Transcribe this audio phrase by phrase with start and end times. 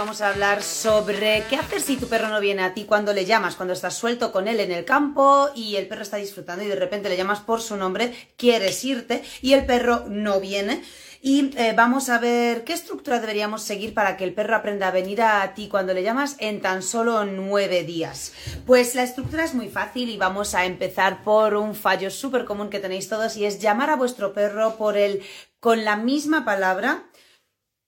[0.00, 3.26] vamos a hablar sobre qué hacer si tu perro no viene a ti cuando le
[3.26, 6.68] llamas, cuando estás suelto con él en el campo y el perro está disfrutando y
[6.68, 10.82] de repente le llamas por su nombre, quieres irte y el perro no viene.
[11.20, 14.90] Y eh, vamos a ver qué estructura deberíamos seguir para que el perro aprenda a
[14.90, 18.32] venir a ti cuando le llamas en tan solo nueve días.
[18.64, 22.70] Pues la estructura es muy fácil y vamos a empezar por un fallo súper común
[22.70, 25.20] que tenéis todos y es llamar a vuestro perro por el
[25.60, 27.04] con la misma palabra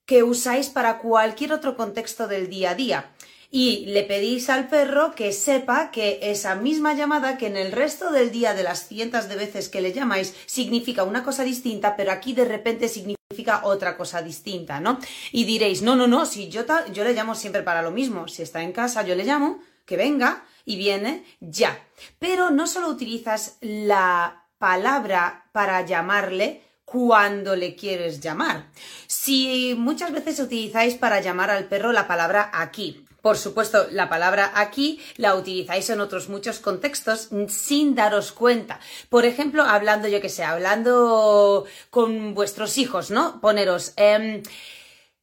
[0.05, 3.11] que usáis para cualquier otro contexto del día a día.
[3.49, 8.11] Y le pedís al perro que sepa que esa misma llamada que en el resto
[8.11, 12.11] del día de las cientos de veces que le llamáis significa una cosa distinta, pero
[12.11, 14.99] aquí de repente significa otra cosa distinta, ¿no?
[15.31, 18.41] Y diréis, no, no, no, si yo, yo le llamo siempre para lo mismo, si
[18.41, 21.77] está en casa yo le llamo, que venga y viene ya.
[22.19, 28.69] Pero no solo utilizas la palabra para llamarle, cuando le quieres llamar.
[29.07, 34.51] Si muchas veces utilizáis para llamar al perro la palabra aquí, por supuesto, la palabra
[34.53, 38.81] aquí la utilizáis en otros muchos contextos sin daros cuenta.
[39.07, 43.39] Por ejemplo, hablando, yo que sé, hablando con vuestros hijos, ¿no?
[43.39, 44.43] Poneros, em,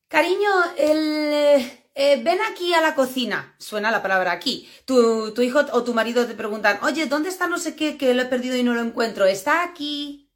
[0.08, 1.70] cariño, el...
[1.94, 4.66] Eh, ven aquí a la cocina, suena la palabra aquí.
[4.86, 8.14] Tu, tu hijo o tu marido te preguntan, oye, ¿dónde está no sé qué que
[8.14, 9.26] lo he perdido y no lo encuentro?
[9.26, 10.29] Está aquí.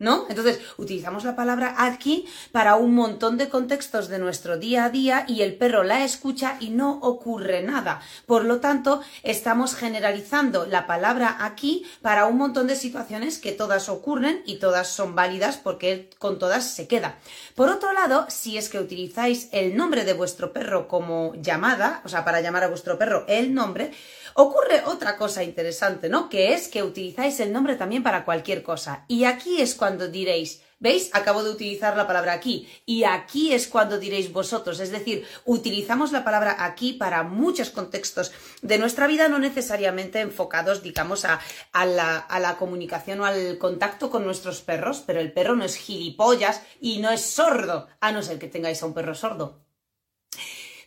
[0.00, 0.26] ¿No?
[0.28, 5.24] Entonces, utilizamos la palabra aquí para un montón de contextos de nuestro día a día
[5.26, 8.00] y el perro la escucha y no ocurre nada.
[8.24, 13.88] Por lo tanto, estamos generalizando la palabra aquí para un montón de situaciones que todas
[13.88, 17.16] ocurren y todas son válidas porque con todas se queda.
[17.56, 22.08] Por otro lado, si es que utilizáis el nombre de vuestro perro como llamada, o
[22.08, 23.90] sea, para llamar a vuestro perro el nombre,
[24.34, 26.28] ocurre otra cosa interesante, ¿no?
[26.28, 29.04] Que es que utilizáis el nombre también para cualquier cosa.
[29.08, 31.10] Y aquí es cuando diréis, ¿Veis?
[31.12, 32.68] Acabo de utilizar la palabra aquí.
[32.86, 34.78] Y aquí es cuando diréis vosotros.
[34.78, 38.30] Es decir, utilizamos la palabra aquí para muchos contextos
[38.62, 41.40] de nuestra vida, no necesariamente enfocados, digamos, a,
[41.84, 45.74] la, a la comunicación o al contacto con nuestros perros, pero el perro no es
[45.74, 49.67] gilipollas y no es sordo, a no ser que tengáis a un perro sordo.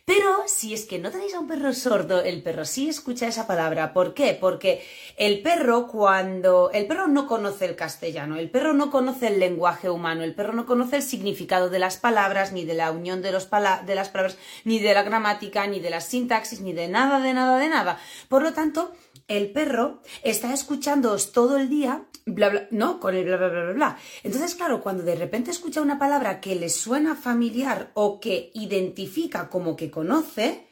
[0.04, 3.46] Pero si es que no tenéis a un perro sordo, el perro sí escucha esa
[3.46, 3.92] palabra.
[3.92, 4.36] ¿Por qué?
[4.38, 4.84] Porque
[5.16, 6.72] el perro cuando...
[6.72, 10.54] El perro no conoce el castellano, el perro no conoce el lenguaje humano, el perro
[10.54, 14.38] no conoce el significado de las palabras, ni de la unión de, de las palabras,
[14.64, 18.00] ni de la gramática, ni de la sintaxis, ni de nada, de nada, de nada.
[18.28, 18.92] Por lo tanto,
[19.36, 23.72] el perro está escuchándoos todo el día, bla, bla, no, con el bla, bla, bla,
[23.72, 23.98] bla.
[24.22, 29.48] Entonces, claro, cuando de repente escucha una palabra que le suena familiar o que identifica
[29.48, 30.66] como que conoce,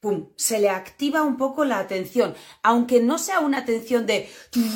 [0.00, 4.28] ¡pum!, se le activa un poco la atención, aunque no sea una atención de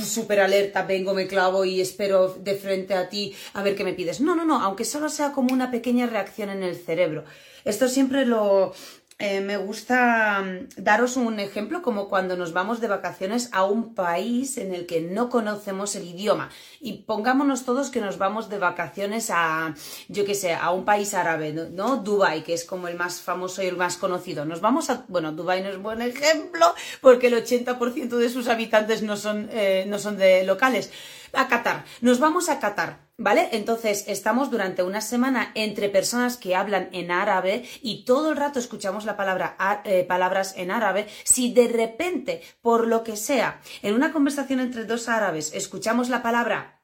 [0.04, 3.94] súper alerta, vengo, me clavo y espero de frente a ti a ver qué me
[3.94, 4.20] pides.
[4.20, 7.24] No, no, no, aunque solo sea como una pequeña reacción en el cerebro.
[7.64, 8.72] Esto siempre lo,
[9.18, 13.94] eh, me gusta mm, daros un ejemplo como cuando nos vamos de vacaciones a un
[13.94, 16.50] país en el que no conocemos el idioma
[16.80, 19.74] y pongámonos todos que nos vamos de vacaciones a,
[20.08, 21.96] yo qué sé, a un país árabe, ¿no?
[21.96, 24.44] Dubai, que es como el más famoso y el más conocido.
[24.44, 29.02] Nos vamos a, bueno, Dubai no es buen ejemplo porque el 80% de sus habitantes
[29.02, 30.92] no son, eh, no son de locales.
[31.32, 33.48] A Qatar, nos vamos a Qatar ¿Vale?
[33.52, 38.58] Entonces estamos durante una semana entre personas que hablan en árabe y todo el rato
[38.58, 41.06] escuchamos la palabra, eh, palabras en árabe.
[41.24, 46.22] Si de repente, por lo que sea, en una conversación entre dos árabes escuchamos la
[46.22, 46.82] palabra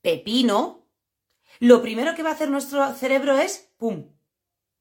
[0.00, 0.88] pepino,
[1.58, 4.06] lo primero que va a hacer nuestro cerebro es, ¡pum!,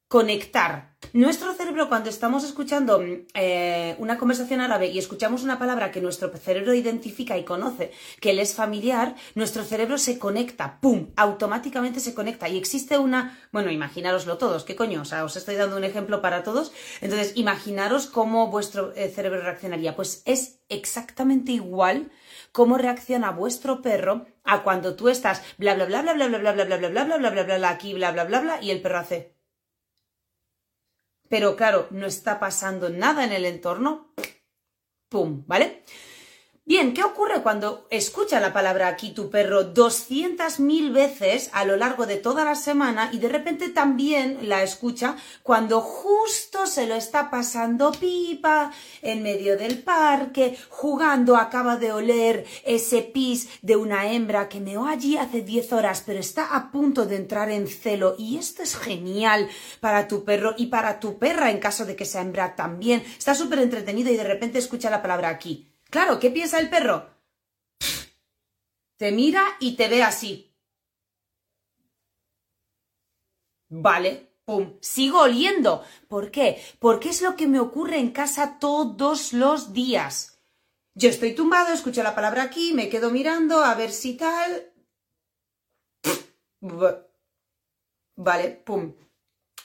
[0.09, 0.97] conectar.
[1.13, 2.99] Nuestro cerebro, cuando estamos escuchando
[3.35, 8.33] eh, una conversación árabe y escuchamos una palabra que nuestro cerebro identifica y conoce, que
[8.33, 11.11] le es familiar, nuestro cerebro se conecta, ¡pum!
[11.15, 12.49] Automáticamente se conecta.
[12.49, 13.39] Y existe una.
[13.51, 15.03] Bueno, imaginároslo todos, ¿qué coño?
[15.03, 16.73] O sea, os estoy dando un ejemplo para todos.
[17.01, 19.95] Entonces, imaginaros cómo vuestro eh, cerebro reaccionaría.
[19.95, 22.11] Pues es exactamente igual
[22.51, 26.53] cómo reacciona vuestro perro a cuando tú estás bla bla bla bla bla bla bla
[26.53, 28.81] bla bla bla bla bla bla bla bla aquí bla bla bla bla y el
[28.81, 29.38] perro hace
[31.29, 34.13] pero claro, no está pasando nada en el entorno,
[35.09, 35.43] ¡pum!
[35.47, 35.83] ¿Vale?
[36.69, 42.05] Bien, ¿qué ocurre cuando escucha la palabra aquí tu perro 200.000 veces a lo largo
[42.05, 47.31] de toda la semana y de repente también la escucha cuando justo se lo está
[47.31, 48.71] pasando pipa
[49.01, 54.85] en medio del parque, jugando, acaba de oler ese pis de una hembra que meó
[54.85, 58.77] allí hace 10 horas, pero está a punto de entrar en celo y esto es
[58.77, 59.49] genial
[59.79, 63.01] para tu perro y para tu perra en caso de que sea hembra también.
[63.17, 65.68] Está súper entretenido y de repente escucha la palabra aquí.
[65.89, 67.09] Claro, ¿qué piensa el perro?
[68.97, 70.53] Te mira y te ve así.
[73.69, 74.77] Vale, ¡pum!
[74.81, 75.83] Sigo oliendo.
[76.07, 76.61] ¿Por qué?
[76.79, 80.39] Porque es lo que me ocurre en casa todos los días.
[80.95, 84.73] Yo estoy tumbado, escucho la palabra aquí, me quedo mirando a ver si tal.
[88.15, 88.93] Vale, pum.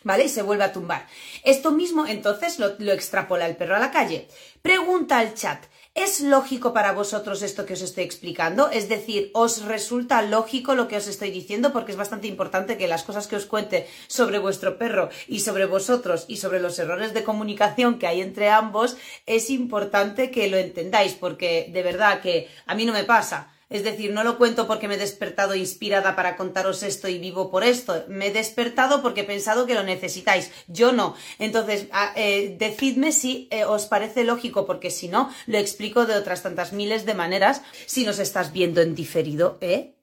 [0.04, 0.24] ¿Vale?
[0.24, 1.08] Y se vuelve a tumbar.
[1.44, 4.28] Esto mismo entonces lo, lo extrapola el perro a la calle.
[4.62, 5.64] Pregunta al chat.
[5.94, 8.68] ¿Es lógico para vosotros esto que os estoy explicando?
[8.68, 11.72] Es decir, ¿os resulta lógico lo que os estoy diciendo?
[11.72, 15.66] Porque es bastante importante que las cosas que os cuente sobre vuestro perro y sobre
[15.66, 18.96] vosotros y sobre los errores de comunicación que hay entre ambos,
[19.26, 23.53] es importante que lo entendáis, porque de verdad que a mí no me pasa.
[23.74, 27.50] Es decir, no lo cuento porque me he despertado inspirada para contaros esto y vivo
[27.50, 28.04] por esto.
[28.06, 30.52] Me he despertado porque he pensado que lo necesitáis.
[30.68, 31.16] Yo no.
[31.40, 36.44] Entonces, eh, decidme si eh, os parece lógico, porque si no, lo explico de otras
[36.44, 37.62] tantas miles de maneras.
[37.86, 39.96] Si nos estás viendo en diferido, ¿eh?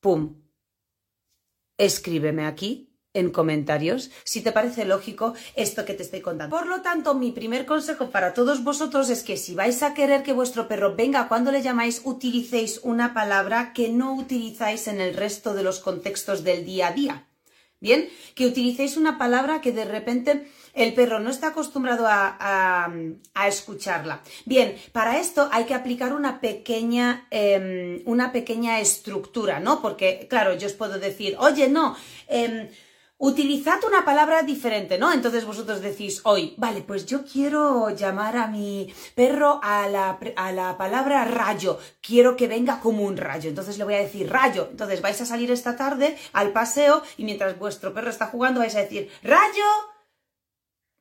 [0.00, 0.42] ¡Pum!
[1.78, 6.54] Escríbeme aquí en comentarios si te parece lógico esto que te estoy contando.
[6.54, 10.22] Por lo tanto, mi primer consejo para todos vosotros es que si vais a querer
[10.22, 15.14] que vuestro perro venga cuando le llamáis, utilicéis una palabra que no utilizáis en el
[15.14, 17.26] resto de los contextos del día a día.
[17.80, 22.90] Bien, que utilicéis una palabra que de repente el perro no está acostumbrado a,
[23.46, 24.22] escucharla.
[24.46, 29.82] Bien, para esto hay que aplicar una pequeña, em, una pequeña estructura, ¿no?
[29.82, 31.94] Porque, claro, yo os puedo decir, oye, no,
[32.26, 32.68] em,
[33.18, 35.12] utilizad una palabra diferente, ¿no?
[35.12, 40.52] Entonces vosotros decís hoy, vale, pues yo quiero llamar a mi perro a la, a
[40.52, 44.68] la, palabra rayo, quiero que venga como un rayo, entonces le voy a decir rayo,
[44.70, 48.74] entonces vais a salir esta tarde al paseo y mientras vuestro perro está jugando vais
[48.74, 49.64] a decir rayo,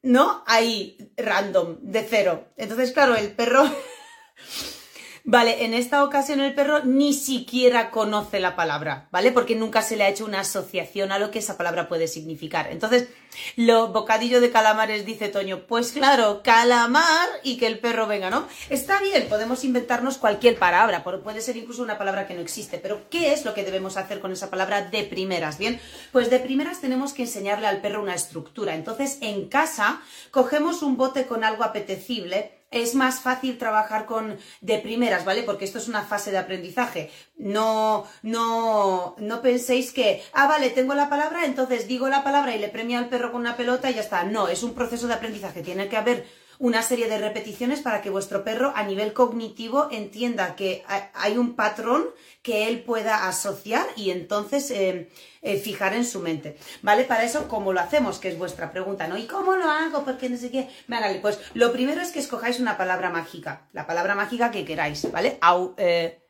[0.04, 0.44] ¿no?
[0.46, 2.46] Ahí, random, de cero.
[2.58, 3.64] Entonces, claro, el perro...
[5.26, 9.32] Vale, en esta ocasión el perro ni siquiera conoce la palabra, ¿vale?
[9.32, 12.68] Porque nunca se le ha hecho una asociación a lo que esa palabra puede significar.
[12.70, 13.08] Entonces,
[13.56, 18.46] lo bocadillo de calamares, dice Toño, pues claro, calamar y que el perro venga, ¿no?
[18.70, 23.10] Está bien, podemos inventarnos cualquier palabra, puede ser incluso una palabra que no existe, pero
[23.10, 25.58] ¿qué es lo que debemos hacer con esa palabra de primeras?
[25.58, 25.80] Bien,
[26.12, 28.76] pues de primeras tenemos que enseñarle al perro una estructura.
[28.76, 34.80] Entonces, en casa, cogemos un bote con algo apetecible, es más fácil trabajar con de
[34.80, 35.44] primeras, ¿vale?
[35.44, 37.12] Porque esto es una fase de aprendizaje.
[37.38, 42.60] No, no, no penséis que, ah, vale, tengo la palabra, entonces digo la palabra y
[42.60, 44.24] le premio al perro con una pelota y ya está.
[44.24, 45.62] No, es un proceso de aprendizaje.
[45.62, 46.26] Tiene que haber
[46.64, 51.58] una serie de repeticiones para que vuestro perro a nivel cognitivo entienda que hay un
[51.58, 52.06] patrón
[52.42, 55.10] que él pueda asociar y entonces eh,
[55.42, 56.58] eh, fijar en su mente.
[56.82, 57.04] ¿Vale?
[57.04, 58.18] Para eso, ¿cómo lo hacemos?
[58.18, 59.18] Que es vuestra pregunta, ¿no?
[59.18, 60.06] ¿Y cómo lo hago?
[60.06, 60.70] Porque no sé qué.
[60.88, 63.68] Vale, pues lo primero es que escojáis una palabra mágica.
[63.74, 65.40] La palabra mágica que queráis, ¿vale?
[65.76, 66.24] Eh,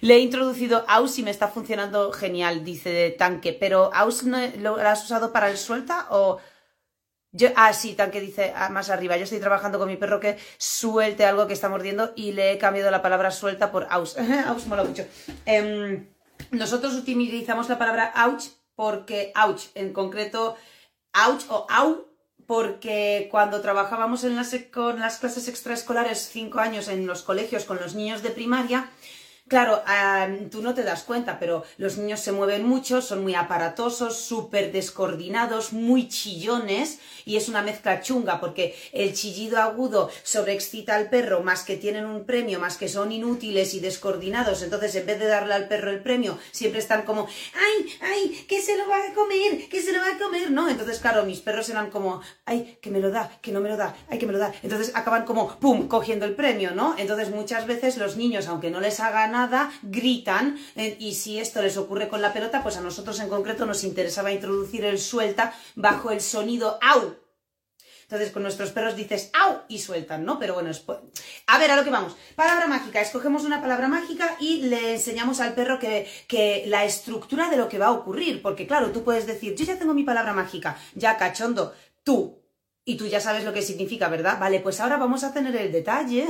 [0.00, 5.02] le he introducido aus y me está funcionando genial, dice tanque, pero aus ¿lo has
[5.02, 6.38] usado para el suelta o
[7.32, 9.16] yo, ah, sí, tanque dice ah, más arriba.
[9.16, 12.58] Yo estoy trabajando con mi perro que suelte algo que está mordiendo y le he
[12.58, 14.16] cambiado la palabra suelta por aus.
[14.46, 15.04] aus mola mucho.
[15.44, 16.08] Em,
[16.50, 18.44] nosotros utilizamos la palabra ouch
[18.74, 20.56] porque ouch, en concreto
[21.12, 22.06] ouch o au,
[22.46, 27.78] porque cuando trabajábamos en las, con las clases extraescolares cinco años en los colegios con
[27.78, 28.88] los niños de primaria,
[29.48, 29.82] Claro,
[30.50, 34.72] tú no te das cuenta, pero los niños se mueven mucho, son muy aparatosos, súper
[34.72, 41.42] descoordinados, muy chillones y es una mezcla chunga porque el chillido agudo sobreexcita al perro,
[41.42, 44.62] más que tienen un premio, más que son inútiles y descoordinados.
[44.62, 48.60] Entonces, en vez de darle al perro el premio, siempre están como, ¡ay, ay, que
[48.60, 50.50] se lo va a comer, que se lo va a comer!
[50.50, 50.68] ¿No?
[50.68, 53.78] Entonces, claro, mis perros eran como, ¡ay, que me lo da, que no me lo
[53.78, 54.52] da, ay, que me lo da!
[54.62, 56.96] Entonces acaban como, ¡pum!, cogiendo el premio, ¿no?
[56.98, 61.62] Entonces, muchas veces los niños, aunque no les hagan nada, gritan eh, y si esto
[61.62, 65.54] les ocurre con la pelota, pues a nosotros en concreto nos interesaba introducir el suelta
[65.76, 67.16] bajo el sonido au.
[68.02, 70.38] Entonces con nuestros perros dices au y sueltan, ¿no?
[70.38, 70.70] Pero bueno,
[71.46, 72.16] a ver, a lo que vamos.
[72.34, 73.02] Palabra mágica.
[73.02, 77.68] Escogemos una palabra mágica y le enseñamos al perro que, que la estructura de lo
[77.68, 78.40] que va a ocurrir.
[78.40, 82.37] Porque claro, tú puedes decir, yo ya tengo mi palabra mágica, ya cachondo, tú
[82.88, 84.40] y tú ya sabes lo que significa, ¿verdad?
[84.40, 86.26] Vale, pues ahora vamos a tener el detalle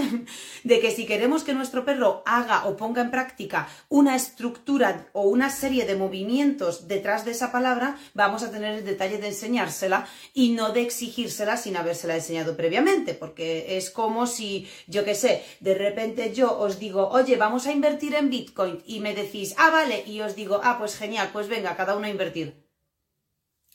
[0.65, 5.29] de que si queremos que nuestro perro haga o ponga en práctica una estructura o
[5.29, 10.09] una serie de movimientos detrás de esa palabra, vamos a tener el detalle de enseñársela
[10.35, 15.45] y no de exigírsela sin habérsela enseñado previamente, porque es como si, yo qué sé,
[15.61, 19.71] de repente yo os digo, oye, vamos a invertir en Bitcoin y me decís, ah,
[19.71, 22.67] vale, y os digo, ah, pues genial, pues venga, cada uno a invertir.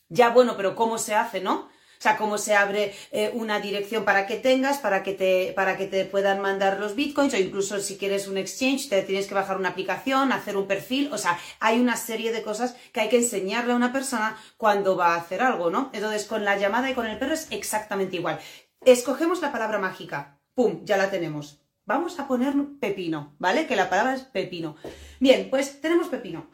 [0.10, 1.72] Ya bueno, pero ¿cómo se hace, no?
[2.04, 5.88] Sea, cómo se abre eh, una dirección para que tengas, para que, te, para que
[5.88, 9.56] te puedan mandar los bitcoins, o incluso si quieres un exchange, te tienes que bajar
[9.56, 11.14] una aplicación, hacer un perfil.
[11.14, 14.98] O sea, hay una serie de cosas que hay que enseñarle a una persona cuando
[14.98, 15.92] va a hacer algo, ¿no?
[15.94, 18.38] Entonces, con la llamada y con el perro es exactamente igual.
[18.84, 20.42] Escogemos la palabra mágica.
[20.56, 20.82] ¡Pum!
[20.84, 21.62] Ya la tenemos.
[21.86, 23.66] Vamos a poner pepino, ¿vale?
[23.66, 24.76] Que la palabra es pepino.
[25.22, 26.48] Bien, pues tenemos pepino.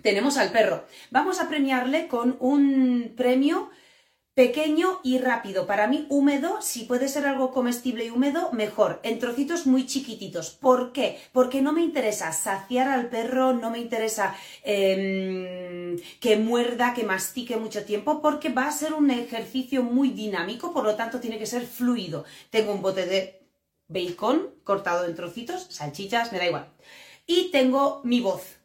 [0.00, 0.86] Tenemos al perro.
[1.10, 3.68] Vamos a premiarle con un premio
[4.38, 5.66] pequeño y rápido.
[5.66, 9.00] Para mí, húmedo, si puede ser algo comestible y húmedo, mejor.
[9.02, 10.50] En trocitos muy chiquititos.
[10.50, 11.18] ¿Por qué?
[11.32, 17.56] Porque no me interesa saciar al perro, no me interesa em, que muerda, que mastique
[17.56, 21.46] mucho tiempo, porque va a ser un ejercicio muy dinámico, por lo tanto tiene que
[21.46, 22.24] ser fluido.
[22.50, 23.42] Tengo un bote de
[23.88, 26.68] bacon cortado en trocitos, salchichas, me da igual.
[27.26, 28.57] Y tengo mi voz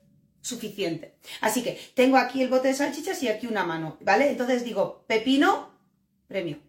[0.44, 1.16] suficiente.
[1.42, 4.30] Así que tengo aquí el bote de salchichas y aquí una mano, ¿vale?
[4.30, 5.70] Entonces digo, pepino,
[6.28, 6.60] premio.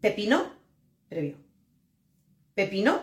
[0.00, 0.50] Pepino,
[1.08, 1.36] premio.
[2.54, 3.02] Pepino,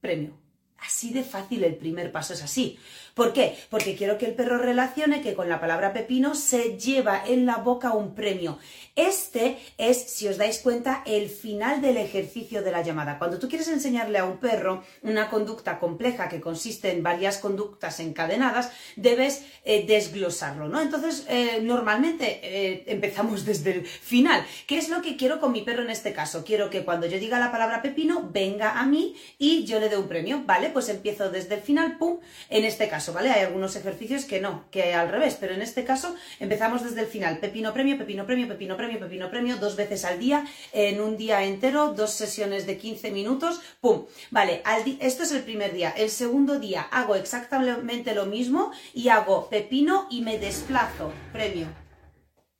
[0.00, 0.38] premio.
[0.76, 2.78] Así de fácil el primer paso es así.
[3.16, 3.56] ¿Por qué?
[3.70, 7.56] Porque quiero que el perro relacione que con la palabra pepino se lleva en la
[7.56, 8.58] boca un premio.
[8.94, 13.18] Este es, si os dais cuenta, el final del ejercicio de la llamada.
[13.18, 18.00] Cuando tú quieres enseñarle a un perro una conducta compleja que consiste en varias conductas
[18.00, 20.82] encadenadas, debes eh, desglosarlo, ¿no?
[20.82, 24.44] Entonces, eh, normalmente eh, empezamos desde el final.
[24.66, 26.44] ¿Qué es lo que quiero con mi perro en este caso?
[26.44, 29.96] Quiero que cuando yo diga la palabra pepino, venga a mí y yo le dé
[29.96, 30.68] un premio, ¿vale?
[30.68, 32.18] Pues empiezo desde el final, pum,
[32.50, 33.05] en este caso.
[33.14, 37.06] Hay algunos ejercicios que no, que al revés, pero en este caso empezamos desde el
[37.06, 37.38] final.
[37.38, 41.44] Pepino premio, pepino premio, pepino premio, pepino premio, dos veces al día, en un día
[41.44, 44.06] entero, dos sesiones de 15 minutos, ¡pum!
[44.30, 44.62] Vale,
[45.00, 45.90] esto es el primer día.
[45.90, 51.68] El segundo día hago exactamente lo mismo y hago pepino y me desplazo, premio.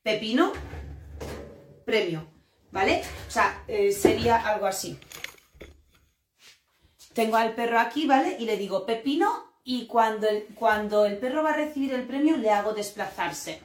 [0.03, 0.53] Pepino,
[1.85, 2.29] premio,
[2.71, 3.03] ¿vale?
[3.27, 4.99] O sea, eh, sería algo así.
[7.17, 8.37] Tengo al perro aquí, ¿vale?
[8.39, 12.37] Y le digo pepino y cuando el, cuando el perro va a recibir el premio
[12.37, 13.61] le hago desplazarse.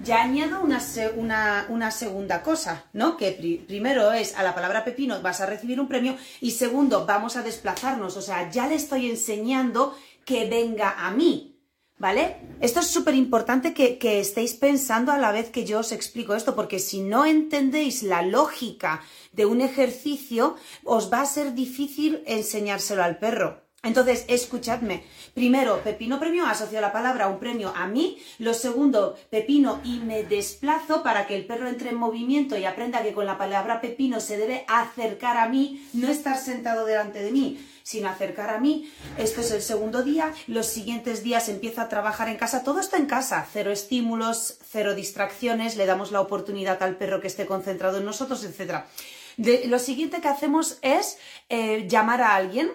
[0.00, 3.16] Ya añado una, una, segunda cosa, ¿no?
[3.16, 7.36] Que primero es a la palabra pepino vas a recibir un premio y segundo vamos
[7.36, 11.60] a desplazarnos, o sea, ya le estoy enseñando que venga a mí,
[11.98, 12.38] ¿vale?
[12.60, 16.34] Esto es súper importante que, que estéis pensando a la vez que yo os explico
[16.34, 22.22] esto, porque si no entendéis la lógica de un ejercicio, os va a ser difícil
[22.26, 23.63] enseñárselo al perro.
[23.84, 25.04] Entonces, escuchadme.
[25.34, 28.18] Primero, pepino premio, asocio la palabra un premio a mí.
[28.38, 33.02] Lo segundo, pepino y me desplazo para que el perro entre en movimiento y aprenda
[33.02, 37.30] que con la palabra pepino se debe acercar a mí, no estar sentado delante de
[37.30, 38.90] mí, sino acercar a mí.
[39.18, 40.32] Esto es el segundo día.
[40.46, 42.64] Los siguientes días empieza a trabajar en casa.
[42.64, 43.46] Todo está en casa.
[43.52, 45.76] Cero estímulos, cero distracciones.
[45.76, 48.84] Le damos la oportunidad al perro que esté concentrado en nosotros, etc.
[49.66, 51.18] lo siguiente que hacemos es
[51.50, 52.70] eh, llamar a alguien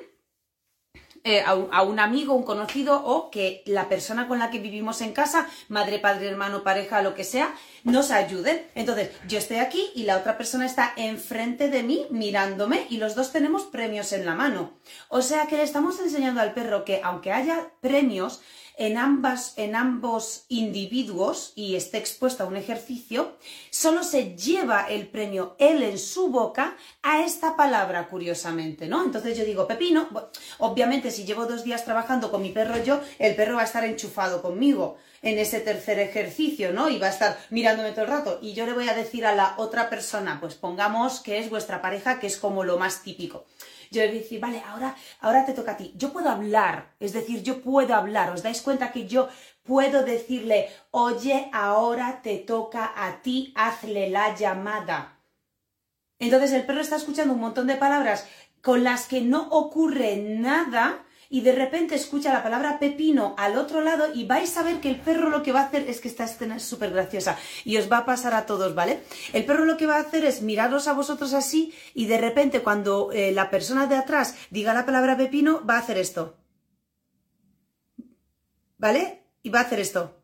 [1.24, 5.12] eh, a, un, amigo, un conocido o que la persona con la que vivimos en
[5.12, 8.68] casa, madre, padre, hermano, pareja, lo que sea, nos ayude.
[8.76, 13.16] Entonces, yo estoy aquí y la otra persona está enfrente de mí mirándome y los
[13.16, 14.72] dos tenemos premios en la mano.
[15.10, 18.42] O sea que le estamos enseñando al perro que aunque haya premios,
[18.80, 23.34] en, ambas, en ambos individuos y esté expuesto a un ejercicio,
[23.70, 29.04] solo se lleva el premio él en su boca a esta palabra, curiosamente, ¿no?
[29.04, 30.08] Entonces yo digo, Pepino,
[30.60, 33.84] obviamente si llevo dos días trabajando con mi perro yo, el perro va a estar
[33.84, 36.90] enchufado conmigo en ese tercer ejercicio, ¿no?
[36.90, 38.40] Y va a estar mirándome todo el rato.
[38.42, 41.82] Y yo le voy a decir a la otra persona, pues pongamos que es vuestra
[41.82, 43.46] pareja, que es como lo más típico
[43.92, 45.94] yo le voy vale, ahora, ahora te toca a ti.
[45.96, 48.32] Yo puedo hablar, es decir, yo puedo hablar.
[48.32, 49.30] ¿Os dais cuenta que yo
[49.64, 55.20] puedo decirle, oye, ahora te toca a ti, hazle la llamada?
[56.20, 58.28] Entonces el perro está escuchando un montón de palabras
[58.62, 63.82] con las que no ocurre nada y de repente escucha la palabra pepino al otro
[63.82, 66.08] lado y vais a ver que el perro lo que va a hacer es que
[66.08, 69.02] esta escena es súper graciosa y os va a pasar a todos, ¿vale?
[69.34, 72.62] El perro lo que va a hacer es miraros a vosotros así y de repente
[72.62, 76.36] cuando eh, la persona de atrás diga la palabra pepino va a hacer esto.
[78.78, 79.24] ¿Vale?
[79.44, 80.19] Y va a hacer esto.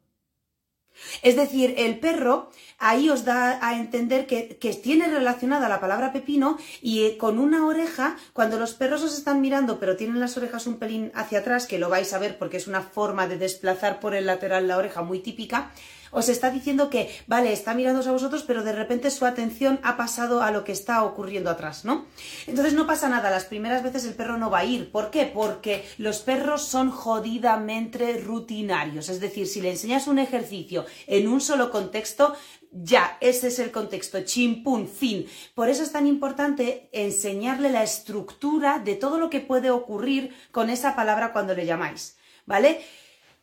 [1.21, 6.57] Es decir, el perro ahí os da a entender que, tiene relacionada la palabra pepino
[6.81, 10.67] y eh, con una oreja, cuando los perros os están mirando pero tienen las orejas
[10.67, 13.99] un pelín hacia atrás, que lo vais a ver porque es una forma de desplazar
[13.99, 15.71] por el lateral la oreja muy típica,
[16.15, 19.97] os está diciendo que, vale, está mirando a vosotros, pero de repente su atención ha
[19.97, 22.05] pasado a lo que está ocurriendo atrás, ¿no?
[22.47, 24.91] Entonces no pasa nada, las primeras veces el perro no va a ir.
[24.91, 25.25] ¿Por qué?
[25.25, 29.09] Porque los perros son jodidamente rutinarios.
[29.09, 32.33] Es decir, si le enseñas un ejercicio en un solo contexto,
[32.71, 35.27] ya, ese es el contexto, chimpún, fin.
[35.53, 40.69] Por eso es tan importante enseñarle la estructura de todo lo que puede ocurrir con
[40.69, 42.81] esa palabra cuando le llamáis, ¿vale?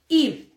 [0.09, 0.52] Y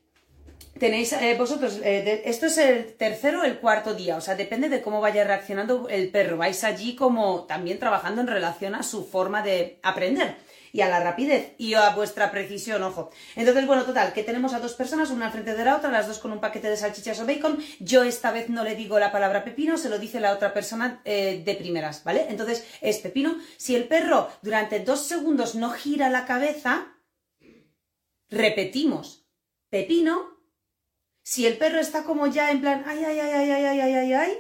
[0.80, 4.70] tenéis eh, vosotros, eh, esto es el tercero o el cuarto día, o sea, depende
[4.70, 6.38] de cómo vaya reaccionando el perro.
[6.38, 10.36] Vais allí como también trabajando en relación a su forma de aprender
[10.76, 13.10] y a la rapidez y a vuestra precisión, ojo.
[13.38, 16.20] Entonces, bueno, total, que tenemos a dos personas, una frente de la otra, las dos
[16.20, 17.58] con un paquete de salchichas o bacon.
[17.80, 21.00] Yo esta vez no le digo la palabra pepino, se lo dice la otra persona
[21.06, 22.26] eh, de primeras, ¿vale?
[22.28, 23.38] Entonces, es pepino.
[23.56, 26.98] Si el perro durante dos segundos no gira la cabeza,
[28.30, 29.26] repetimos,
[29.70, 30.35] pepino.
[31.26, 33.94] Si el perro está como ya en plan, ay, ay, ay, ay, ay, ay, ay,
[33.96, 34.40] ay, ay,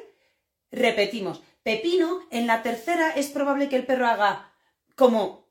[0.70, 2.22] repetimos, pepino.
[2.30, 4.54] En la tercera es probable que el perro haga
[4.96, 5.50] como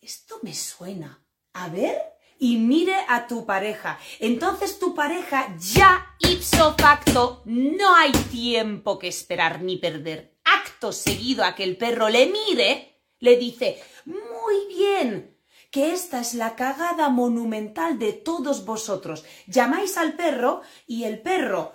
[0.00, 1.22] esto me suena.
[1.52, 2.00] A ver,
[2.38, 3.98] y mire a tu pareja.
[4.18, 10.38] Entonces tu pareja ya ipso facto no hay tiempo que esperar ni perder.
[10.42, 15.35] Acto seguido a que el perro le mire, le dice, muy bien,
[15.70, 19.24] que esta es la cagada monumental de todos vosotros.
[19.46, 21.72] Llamáis al perro y el perro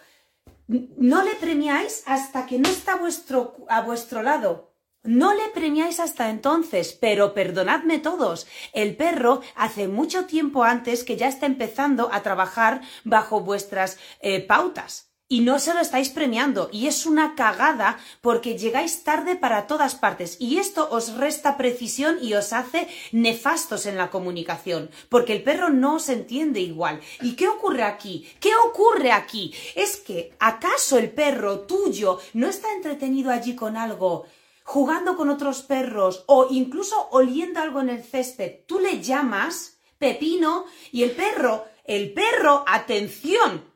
[0.67, 4.71] no le premiáis hasta que no está vuestro, a vuestro lado.
[5.03, 11.17] No le premiáis hasta entonces, pero perdonadme todos, el perro hace mucho tiempo antes que
[11.17, 15.10] ya está empezando a trabajar bajo vuestras eh, pautas.
[15.31, 16.67] Y no se lo estáis premiando.
[16.73, 20.35] Y es una cagada porque llegáis tarde para todas partes.
[20.41, 24.89] Y esto os resta precisión y os hace nefastos en la comunicación.
[25.07, 26.99] Porque el perro no os entiende igual.
[27.21, 28.27] ¿Y qué ocurre aquí?
[28.41, 29.53] ¿Qué ocurre aquí?
[29.73, 34.25] Es que, ¿acaso el perro tuyo no está entretenido allí con algo?
[34.63, 40.65] jugando con otros perros o incluso oliendo algo en el césped, tú le llamas Pepino
[40.91, 43.70] y el perro, el perro, atención,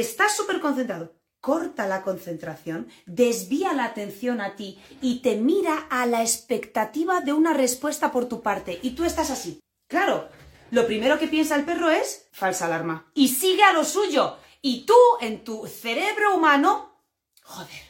[0.00, 1.14] está súper concentrado.
[1.40, 7.32] Corta la concentración, desvía la atención a ti y te mira a la expectativa de
[7.32, 8.80] una respuesta por tu parte.
[8.82, 9.60] Y tú estás así.
[9.88, 10.28] Claro,
[10.72, 13.10] lo primero que piensa el perro es falsa alarma.
[13.14, 14.36] Y sigue a lo suyo.
[14.60, 17.04] Y tú, en tu cerebro humano,
[17.44, 17.88] joder,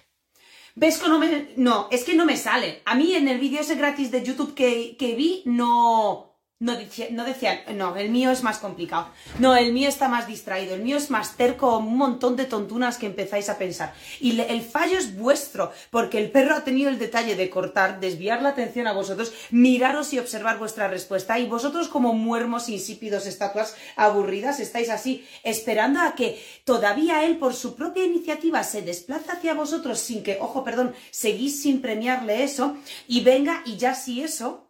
[0.79, 1.55] ¿Ves que no me...
[1.57, 2.83] No, es que no me sale.
[2.85, 6.28] A mí en el vídeo ese gratis de YouTube que, que vi no...
[6.61, 9.11] No, decía, no decían, no, el mío es más complicado.
[9.39, 12.99] No, el mío está más distraído, el mío es más terco, un montón de tontunas
[12.99, 13.95] que empezáis a pensar.
[14.19, 18.43] Y el fallo es vuestro, porque el perro ha tenido el detalle de cortar, desviar
[18.43, 21.39] la atención a vosotros, miraros y observar vuestra respuesta.
[21.39, 27.55] Y vosotros como muermos insípidos, estatuas aburridas, estáis así, esperando a que todavía él por
[27.55, 32.77] su propia iniciativa se desplaza hacia vosotros sin que, ojo, perdón, seguís sin premiarle eso,
[33.07, 34.68] y venga y ya si eso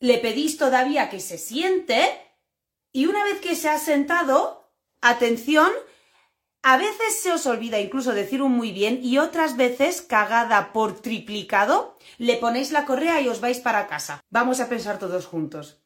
[0.00, 2.00] le pedís todavía que se siente
[2.92, 5.70] y una vez que se ha sentado, atención,
[6.62, 11.00] a veces se os olvida incluso decir un muy bien y otras veces, cagada por
[11.00, 14.20] triplicado, le ponéis la correa y os vais para casa.
[14.30, 15.82] Vamos a pensar todos juntos.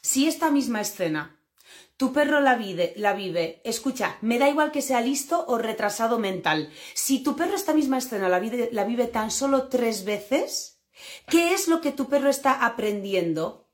[0.00, 1.38] Si esta misma escena
[1.98, 6.20] tu perro la vive, la vive, escucha, me da igual que sea listo o retrasado
[6.20, 6.70] mental.
[6.94, 10.77] Si tu perro esta misma escena la vive, la vive tan solo tres veces,
[11.28, 13.66] ¿Qué es lo que tu perro está aprendiendo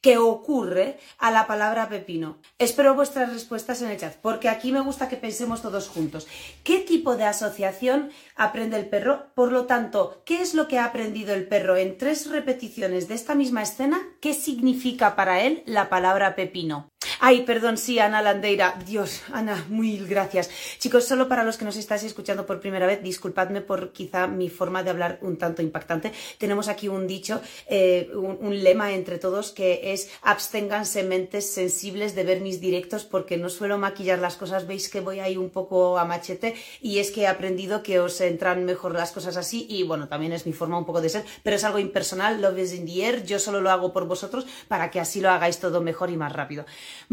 [0.00, 2.38] que ocurre a la palabra pepino?
[2.58, 6.26] Espero vuestras respuestas en el chat, porque aquí me gusta que pensemos todos juntos.
[6.62, 9.32] ¿Qué tipo de asociación aprende el perro?
[9.34, 13.14] Por lo tanto, ¿qué es lo que ha aprendido el perro en tres repeticiones de
[13.14, 13.98] esta misma escena?
[14.20, 16.90] ¿Qué significa para él la palabra pepino?
[17.26, 18.78] Ay, perdón, sí, Ana Landeira.
[18.84, 20.50] Dios, Ana, mil gracias.
[20.78, 24.50] Chicos, solo para los que nos estáis escuchando por primera vez, disculpadme por quizá mi
[24.50, 26.12] forma de hablar un tanto impactante.
[26.36, 32.24] Tenemos aquí un dicho, eh, un, lema entre todos que es absténganse mentes sensibles de
[32.24, 34.66] ver mis directos porque no suelo maquillar las cosas.
[34.66, 38.20] Veis que voy ahí un poco a machete y es que he aprendido que os
[38.20, 41.24] entran mejor las cosas así y bueno, también es mi forma un poco de ser,
[41.42, 43.24] pero es algo impersonal, love is in the air.
[43.24, 46.30] Yo solo lo hago por vosotros para que así lo hagáis todo mejor y más
[46.30, 46.66] rápido.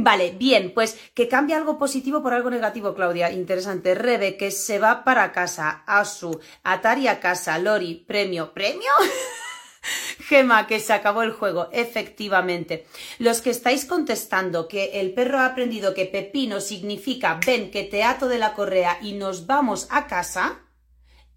[0.04, 3.32] Vale, bien, pues que cambie algo positivo por algo negativo, Claudia.
[3.32, 3.94] Interesante.
[3.94, 5.84] Rebe, que se va para casa.
[5.86, 7.60] Asu, Atari a casa.
[7.60, 8.52] Lori, premio.
[8.52, 8.90] ¿Premio?
[10.28, 12.88] Gema, que se acabó el juego, efectivamente.
[13.20, 18.04] Los que estáis contestando que el perro ha aprendido que pepino significa ven que te
[18.04, 20.62] ato de la correa y nos vamos a casa,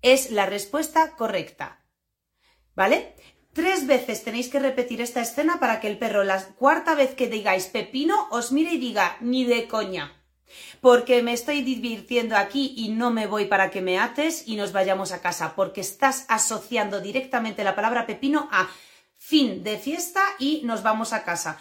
[0.00, 1.84] es la respuesta correcta.
[2.74, 3.14] ¿Vale?
[3.54, 7.28] Tres veces tenéis que repetir esta escena para que el perro, la cuarta vez que
[7.28, 10.20] digáis pepino, os mire y diga ni de coña.
[10.80, 14.72] porque me estoy divirtiendo aquí y no me voy para que me ates y nos
[14.72, 18.68] vayamos a casa, porque estás asociando directamente la palabra pepino a
[19.16, 21.58] fin de fiesta y nos vamos a casa.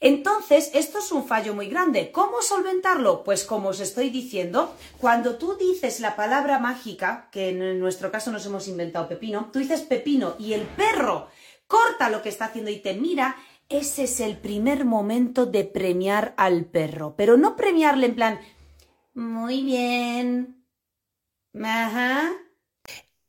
[0.00, 2.12] Entonces, esto es un fallo muy grande.
[2.12, 3.24] ¿Cómo solventarlo?
[3.24, 8.30] Pues como os estoy diciendo, cuando tú dices la palabra mágica, que en nuestro caso
[8.30, 11.28] nos hemos inventado pepino, tú dices pepino y el perro
[11.66, 13.36] corta lo que está haciendo y te mira,
[13.68, 17.14] ese es el primer momento de premiar al perro.
[17.16, 18.40] Pero no premiarle en plan,
[19.14, 20.64] muy bien,
[21.60, 22.32] ajá,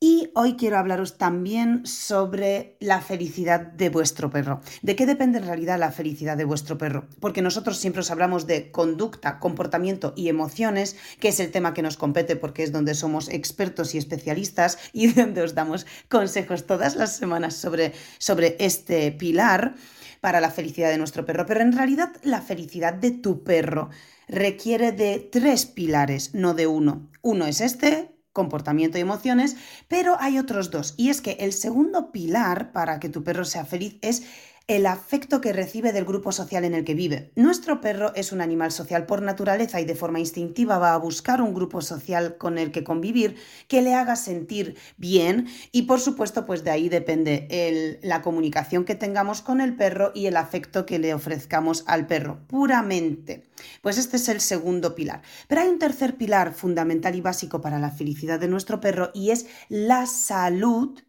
[0.02, 4.62] y hoy quiero hablaros también sobre la felicidad de vuestro perro.
[4.82, 7.08] ¿De qué depende en realidad la felicidad de vuestro perro?
[7.20, 11.82] Porque nosotros siempre os hablamos de conducta, comportamiento y emociones, que es el tema que
[11.82, 16.96] nos compete porque es donde somos expertos y especialistas y donde os damos consejos todas
[16.96, 19.76] las semanas sobre, sobre este pilar
[20.22, 21.46] para la felicidad de nuestro perro.
[21.46, 23.90] Pero en realidad la felicidad de tu perro
[24.30, 27.10] requiere de tres pilares, no de uno.
[27.22, 29.56] Uno es este, comportamiento y emociones,
[29.88, 30.94] pero hay otros dos.
[30.98, 34.24] Y es que el segundo pilar para que tu perro sea feliz es
[34.70, 37.32] el afecto que recibe del grupo social en el que vive.
[37.36, 41.42] Nuestro perro es un animal social por naturaleza y de forma instintiva va a buscar
[41.42, 43.36] un grupo social con el que convivir
[43.68, 48.94] que le haga sentir bien y por supuesto pues de ahí depende la comunicación que
[48.94, 53.50] tengamos con el perro y el afecto que le ofrezcamos al perro puramente.
[53.82, 55.24] Pues este es el segundo pilar.
[55.48, 59.32] Pero hay un tercer pilar fundamental y básico para la felicidad de nuestro perro y
[59.32, 61.00] es la salud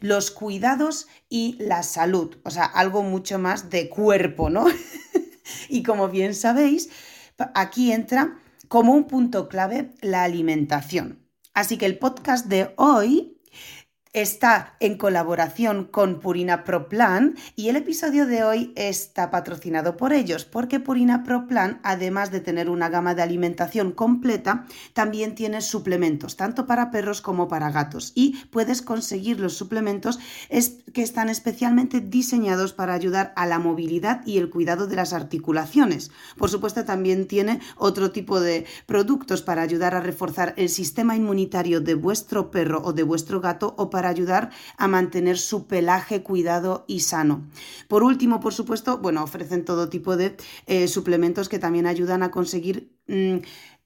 [0.00, 4.66] los cuidados y la salud, o sea, algo mucho más de cuerpo, ¿no?
[5.68, 6.90] y como bien sabéis,
[7.54, 11.26] aquí entra como un punto clave la alimentación.
[11.54, 13.29] Así que el podcast de hoy
[14.12, 20.12] está en colaboración con Purina Pro Plan y el episodio de hoy está patrocinado por
[20.12, 25.60] ellos porque Purina Pro Plan, además de tener una gama de alimentación completa, también tiene
[25.60, 30.18] suplementos, tanto para perros como para gatos y puedes conseguir los suplementos
[30.92, 36.10] que están especialmente diseñados para ayudar a la movilidad y el cuidado de las articulaciones.
[36.36, 41.80] Por supuesto, también tiene otro tipo de productos para ayudar a reforzar el sistema inmunitario
[41.80, 46.22] de vuestro perro o de vuestro gato o para para ayudar a mantener su pelaje
[46.22, 47.46] cuidado y sano.
[47.86, 52.30] Por último, por supuesto, bueno, ofrecen todo tipo de eh, suplementos que también ayudan a
[52.30, 53.40] conseguir mm,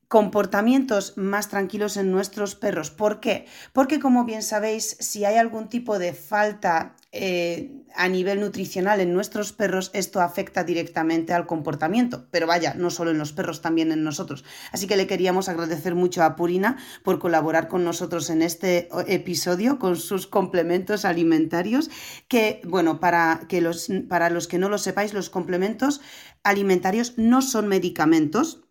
[0.07, 2.93] comportamientos más tranquilos en nuestros perros.
[2.93, 3.47] ¿Por qué?
[3.73, 9.15] Porque como bien sabéis, si hay algún tipo de falta eh, a nivel nutricional en
[9.15, 12.27] nuestros perros, esto afecta directamente al comportamiento.
[12.33, 14.45] Pero vaya, no solo en los perros, también en nosotros.
[14.73, 19.79] Así que le queríamos agradecer mucho a Purina por colaborar con nosotros en este episodio
[19.79, 21.89] con sus complementos alimentarios,
[22.27, 26.01] que, bueno, para, que los, para los que no lo sepáis, los complementos
[26.43, 28.64] alimentarios no son medicamentos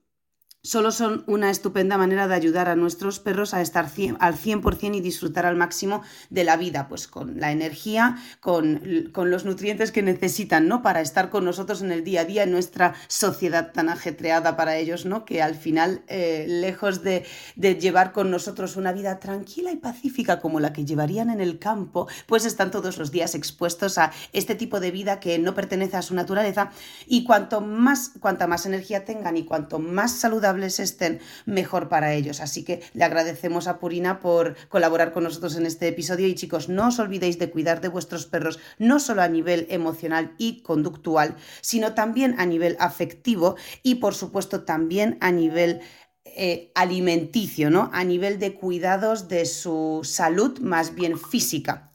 [0.65, 3.84] solo son una estupenda manera de ayudar a nuestros perros a estar
[4.19, 8.82] al 100% y disfrutar al máximo de la vida, pues con la energía, con,
[9.13, 10.82] los nutrientes que necesitan, ¿no?
[10.82, 14.78] Para estar con nosotros en el día a día en nuestra sociedad tan ajetreada para
[14.78, 15.26] ellos, ¿no?
[15.26, 17.26] Que al final, eh, lejos de,
[17.58, 21.60] de llevar con nosotros una vida tranquila y pacífica como la que llevarían en el
[21.60, 25.97] campo, pues están todos los días expuestos a este tipo de vida que no pertenece
[25.97, 26.71] a su naturaleza
[27.06, 32.39] y cuanto más, cuanta más energía tengan y cuanto más saludable estén, mejor para ellos.
[32.42, 36.70] Así que le agradecemos a Purina por colaborar con nosotros en este episodio y chicos,
[36.70, 41.36] no os olvidéis de cuidar de vuestros perros, no solo a nivel emocional y conductual,
[41.62, 45.82] sino también a nivel afectivo y por supuesto también a nivel
[46.26, 47.89] eh, alimenticio, ¿no?
[47.94, 51.94] A nivel de cuidados de su salud más bien física.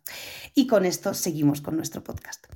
[0.54, 2.47] Y con esto seguimos con nuestro podcast.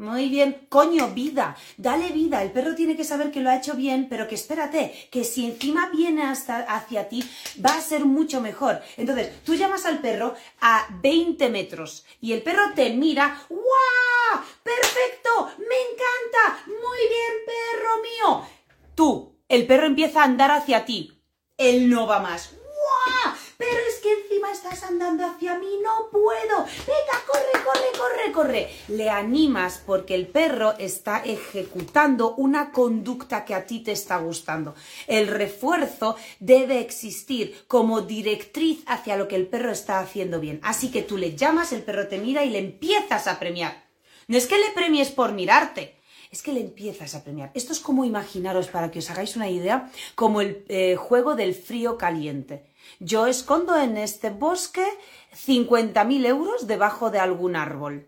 [0.00, 2.42] Muy bien, coño, vida, dale vida.
[2.42, 5.44] El perro tiene que saber que lo ha hecho bien, pero que espérate, que si
[5.44, 7.22] encima viene hasta hacia ti,
[7.62, 8.80] va a ser mucho mejor.
[8.96, 14.42] Entonces, tú llamas al perro a 20 metros y el perro te mira, ¡guau!
[14.62, 15.50] ¡Perfecto!
[15.58, 16.64] ¡Me encanta!
[16.64, 18.48] ¡Muy bien, perro mío!
[18.94, 21.12] Tú, el perro empieza a andar hacia ti.
[21.58, 22.52] Él no va más.
[22.54, 23.34] ¡Guau!
[23.60, 26.64] Pero es que encima estás andando hacia mí, no puedo.
[26.86, 28.70] Venga, corre, corre, corre, corre.
[28.88, 34.74] Le animas porque el perro está ejecutando una conducta que a ti te está gustando.
[35.06, 40.58] El refuerzo debe existir como directriz hacia lo que el perro está haciendo bien.
[40.62, 43.84] Así que tú le llamas, el perro te mira y le empiezas a premiar.
[44.26, 45.99] No es que le premies por mirarte,
[46.30, 47.50] es que le empiezas a premiar.
[47.54, 51.54] Esto es como imaginaros, para que os hagáis una idea, como el eh, juego del
[51.54, 52.70] frío caliente.
[53.00, 54.86] Yo escondo en este bosque
[55.34, 58.06] 50.000 euros debajo de algún árbol.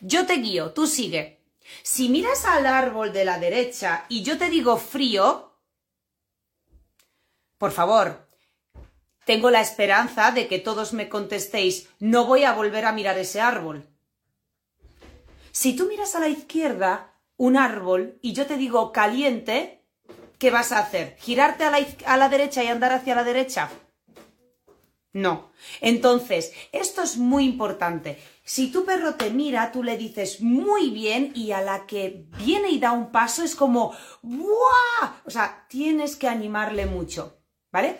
[0.00, 1.44] Yo te guío, tú sigue.
[1.82, 5.52] Si miras al árbol de la derecha y yo te digo frío,
[7.58, 8.26] por favor,
[9.24, 13.40] tengo la esperanza de que todos me contestéis, no voy a volver a mirar ese
[13.40, 13.88] árbol.
[15.58, 19.86] Si tú miras a la izquierda un árbol y yo te digo caliente,
[20.38, 21.16] ¿qué vas a hacer?
[21.18, 23.70] ¿Girarte a la, a la derecha y andar hacia la derecha?
[25.14, 25.50] No.
[25.80, 28.22] Entonces, esto es muy importante.
[28.44, 32.68] Si tu perro te mira, tú le dices muy bien y a la que viene
[32.68, 35.22] y da un paso es como ¡buah!
[35.24, 37.38] O sea, tienes que animarle mucho,
[37.72, 37.96] ¿vale?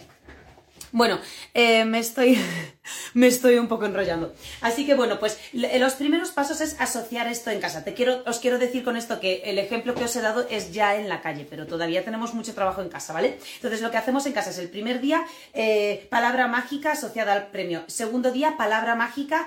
[0.93, 1.19] Bueno,
[1.55, 2.39] eh, me, estoy,
[3.15, 4.33] me estoy un poco enrollando.
[4.61, 7.85] Así que bueno, pues los primeros pasos es asociar esto en casa.
[7.85, 10.73] Te quiero, os quiero decir con esto que el ejemplo que os he dado es
[10.73, 13.39] ya en la calle, pero todavía tenemos mucho trabajo en casa, ¿vale?
[13.57, 17.49] Entonces lo que hacemos en casa es el primer día, eh, palabra mágica asociada al
[17.49, 17.85] premio.
[17.87, 19.47] Segundo día, palabra mágica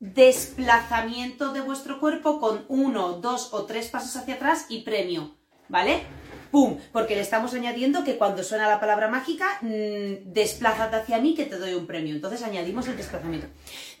[0.00, 5.34] desplazamiento de vuestro cuerpo con uno, dos o tres pasos hacia atrás y premio,
[5.68, 6.02] ¿vale?
[6.50, 6.78] ¡Pum!
[6.92, 11.44] Porque le estamos añadiendo que cuando suena la palabra mágica, mmm, desplázate hacia mí que
[11.44, 12.14] te doy un premio.
[12.14, 13.48] Entonces añadimos el desplazamiento.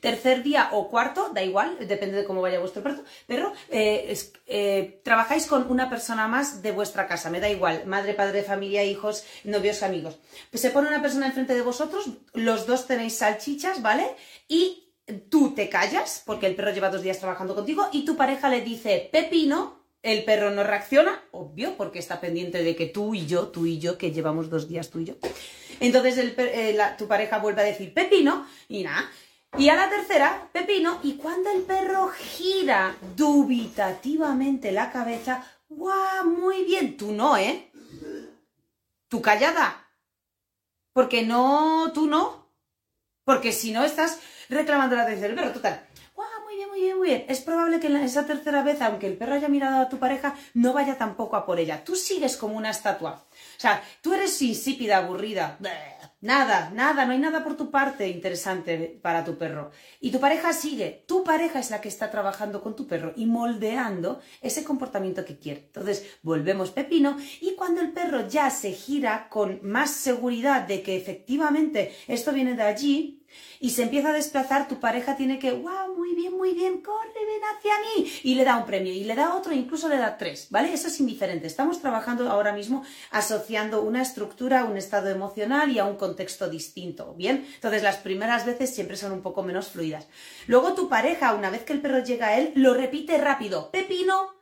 [0.00, 5.00] Tercer día o cuarto, da igual, depende de cómo vaya vuestro perro, pero eh, eh,
[5.02, 9.24] trabajáis con una persona más de vuestra casa, me da igual, madre, padre, familia, hijos,
[9.42, 10.18] novios, amigos.
[10.50, 14.06] Pues se pone una persona enfrente de vosotros, los dos tenéis salchichas, ¿vale?
[14.46, 14.92] Y
[15.30, 18.60] tú te callas, porque el perro lleva dos días trabajando contigo, y tu pareja le
[18.60, 19.77] dice pepino,
[20.08, 23.78] el perro no reacciona, obvio, porque está pendiente de que tú y yo, tú y
[23.78, 25.14] yo, que llevamos dos días tú y yo.
[25.80, 29.10] Entonces eh, tu pareja vuelve a decir pepino y nada.
[29.56, 36.26] Y a la tercera, pepino, y cuando el perro gira dubitativamente la cabeza, ¡guau!
[36.26, 37.70] Muy bien, tú no, ¿eh?
[39.08, 39.90] Tú callada.
[40.92, 42.50] Porque no, tú no.
[43.24, 45.87] Porque si no estás reclamando la atención del perro, total
[46.94, 47.24] muy bien.
[47.28, 50.34] Es probable que en esa tercera vez, aunque el perro haya mirado a tu pareja,
[50.54, 51.84] no vaya tampoco a por ella.
[51.84, 53.24] Tú sigues como una estatua.
[53.56, 55.58] O sea, tú eres insípida, aburrida.
[56.20, 59.70] Nada, nada, no hay nada por tu parte interesante para tu perro.
[60.00, 61.04] Y tu pareja sigue.
[61.06, 65.38] Tu pareja es la que está trabajando con tu perro y moldeando ese comportamiento que
[65.38, 65.66] quiere.
[65.66, 70.96] Entonces, volvemos pepino y cuando el perro ya se gira con más seguridad de que
[70.96, 73.17] efectivamente esto viene de allí,
[73.60, 77.12] y se empieza a desplazar, tu pareja tiene que, wow, muy bien, muy bien, corre,
[77.14, 80.16] ven hacia mí, y le da un premio, y le da otro, incluso le da
[80.16, 80.72] tres, ¿vale?
[80.72, 81.46] Eso es indiferente.
[81.46, 86.48] Estamos trabajando ahora mismo asociando una estructura a un estado emocional y a un contexto
[86.48, 87.46] distinto, ¿bien?
[87.54, 90.08] Entonces las primeras veces siempre son un poco menos fluidas.
[90.46, 94.34] Luego tu pareja, una vez que el perro llega a él, lo repite rápido, pepino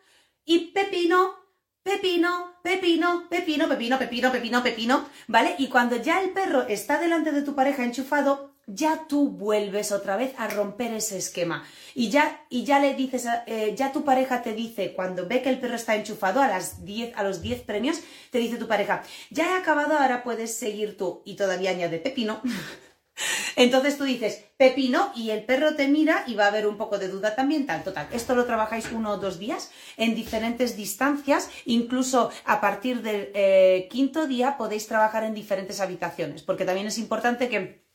[0.45, 1.47] y pepino
[1.87, 5.55] pepino, pepino, pepino, pepino, pepino, pepino, pepino, ¿vale?
[5.57, 10.17] Y cuando ya el perro está delante de tu pareja enchufado, ya tú vuelves otra
[10.17, 11.65] vez a romper ese esquema.
[11.95, 15.51] Y ya, y ya le dices, eh, ya tu pareja te dice, cuando ve que
[15.51, 18.01] el perro está enchufado a, las 10, a los 10 premios,
[18.31, 21.23] te dice tu pareja, ya he acabado, ahora puedes seguir tú.
[21.25, 22.43] Y todavía añade pepino.
[23.57, 26.99] Entonces tú dices pepino y el perro te mira y va a haber un poco
[26.99, 28.09] de duda también, tal, total.
[28.13, 33.89] Esto lo trabajáis uno o dos días en diferentes distancias, incluso a partir del eh,
[33.91, 37.86] quinto día podéis trabajar en diferentes habitaciones, porque también es importante que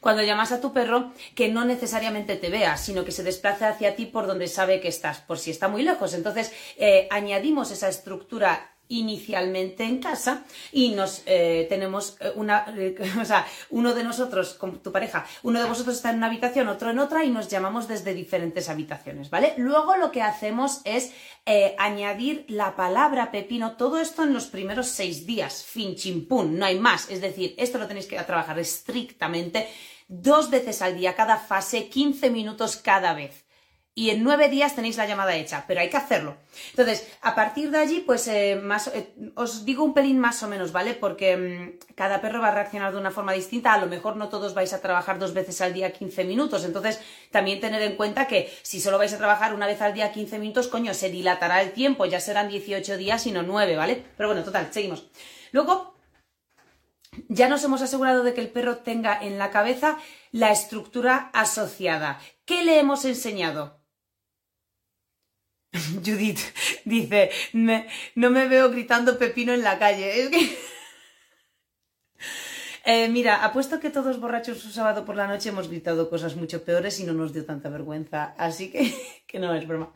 [0.00, 3.96] cuando llamas a tu perro que no necesariamente te vea, sino que se desplace hacia
[3.96, 6.14] ti por donde sabe que estás, por si está muy lejos.
[6.14, 12.94] Entonces, eh, añadimos esa estructura inicialmente en casa y nos eh, tenemos eh, una, eh,
[13.20, 16.68] o sea, uno de nosotros, con tu pareja, uno de vosotros está en una habitación,
[16.68, 19.54] otro en otra y nos llamamos desde diferentes habitaciones, ¿vale?
[19.56, 21.12] Luego lo que hacemos es
[21.78, 26.78] añadir la palabra pepino, todo esto en los primeros seis días, fin chimpún, no hay
[26.78, 29.66] más, es decir, esto lo tenéis que trabajar estrictamente
[30.06, 33.44] dos veces al día, cada fase, 15 minutos cada vez
[34.00, 36.38] y en nueve días tenéis la llamada hecha, pero hay que hacerlo.
[36.70, 40.48] Entonces, a partir de allí, pues eh, más, eh, os digo un pelín más o
[40.48, 40.94] menos, ¿vale?
[40.94, 44.30] Porque mm, cada perro va a reaccionar de una forma distinta, a lo mejor no
[44.30, 46.98] todos vais a trabajar dos veces al día 15 minutos, entonces
[47.30, 50.38] también tened en cuenta que si solo vais a trabajar una vez al día 15
[50.38, 54.02] minutos, coño, se dilatará el tiempo, ya serán 18 días y no 9, ¿vale?
[54.16, 55.10] Pero bueno, total, seguimos.
[55.52, 55.94] Luego,
[57.28, 59.98] ya nos hemos asegurado de que el perro tenga en la cabeza
[60.32, 62.18] la estructura asociada.
[62.46, 63.79] ¿Qué le hemos enseñado?
[66.04, 66.40] Judith
[66.84, 70.22] dice, no me veo gritando pepino en la calle.
[70.22, 70.58] Es que...
[72.84, 76.64] eh, mira, apuesto que todos borrachos un sábado por la noche hemos gritado cosas mucho
[76.64, 78.34] peores y no nos dio tanta vergüenza.
[78.36, 78.92] Así que,
[79.26, 79.92] que no es broma.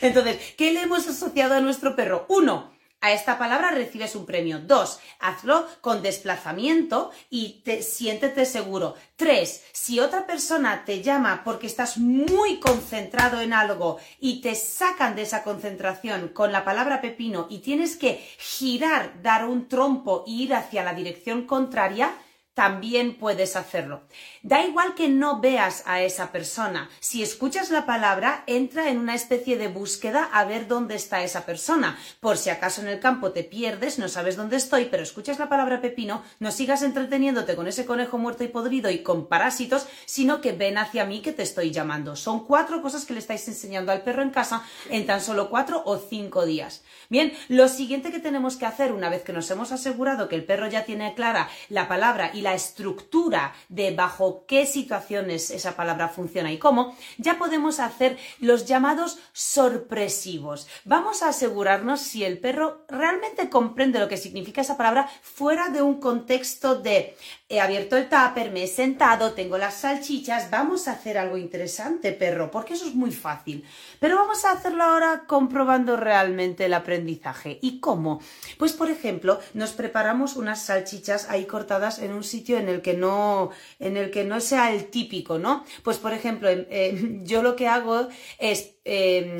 [0.00, 2.26] Entonces, ¿qué le hemos asociado a nuestro perro?
[2.28, 2.75] Uno,
[3.06, 4.58] a esta palabra recibes un premio.
[4.58, 8.96] Dos, hazlo con desplazamiento y te, siéntete seguro.
[9.14, 15.14] Tres, si otra persona te llama porque estás muy concentrado en algo y te sacan
[15.14, 20.30] de esa concentración con la palabra pepino y tienes que girar, dar un trompo e
[20.32, 22.12] ir hacia la dirección contraria,
[22.56, 24.00] también puedes hacerlo.
[24.42, 26.88] Da igual que no veas a esa persona.
[27.00, 31.44] Si escuchas la palabra, entra en una especie de búsqueda a ver dónde está esa
[31.44, 31.98] persona.
[32.18, 35.50] Por si acaso en el campo te pierdes, no sabes dónde estoy, pero escuchas la
[35.50, 40.40] palabra pepino, no sigas entreteniéndote con ese conejo muerto y podrido y con parásitos, sino
[40.40, 42.16] que ven hacia mí que te estoy llamando.
[42.16, 45.82] Son cuatro cosas que le estáis enseñando al perro en casa en tan solo cuatro
[45.84, 46.84] o cinco días.
[47.10, 50.44] Bien, lo siguiente que tenemos que hacer una vez que nos hemos asegurado que el
[50.46, 56.08] perro ya tiene clara la palabra y la estructura de bajo qué situaciones esa palabra
[56.08, 60.68] funciona y cómo, ya podemos hacer los llamados sorpresivos.
[60.84, 65.82] Vamos a asegurarnos si el perro realmente comprende lo que significa esa palabra fuera de
[65.82, 67.16] un contexto de
[67.48, 72.10] he abierto el tupper, me he sentado, tengo las salchichas, vamos a hacer algo interesante,
[72.10, 73.64] perro, porque eso es muy fácil.
[74.00, 77.60] Pero vamos a hacerlo ahora comprobando realmente el aprendizaje.
[77.62, 78.20] ¿Y cómo?
[78.58, 82.94] Pues, por ejemplo, nos preparamos unas salchichas ahí cortadas en un sitio en el que
[82.94, 85.64] no, en el que no sea el típico, ¿no?
[85.84, 88.74] Pues, por ejemplo, em, em, yo lo que hago es...
[88.84, 89.38] Em,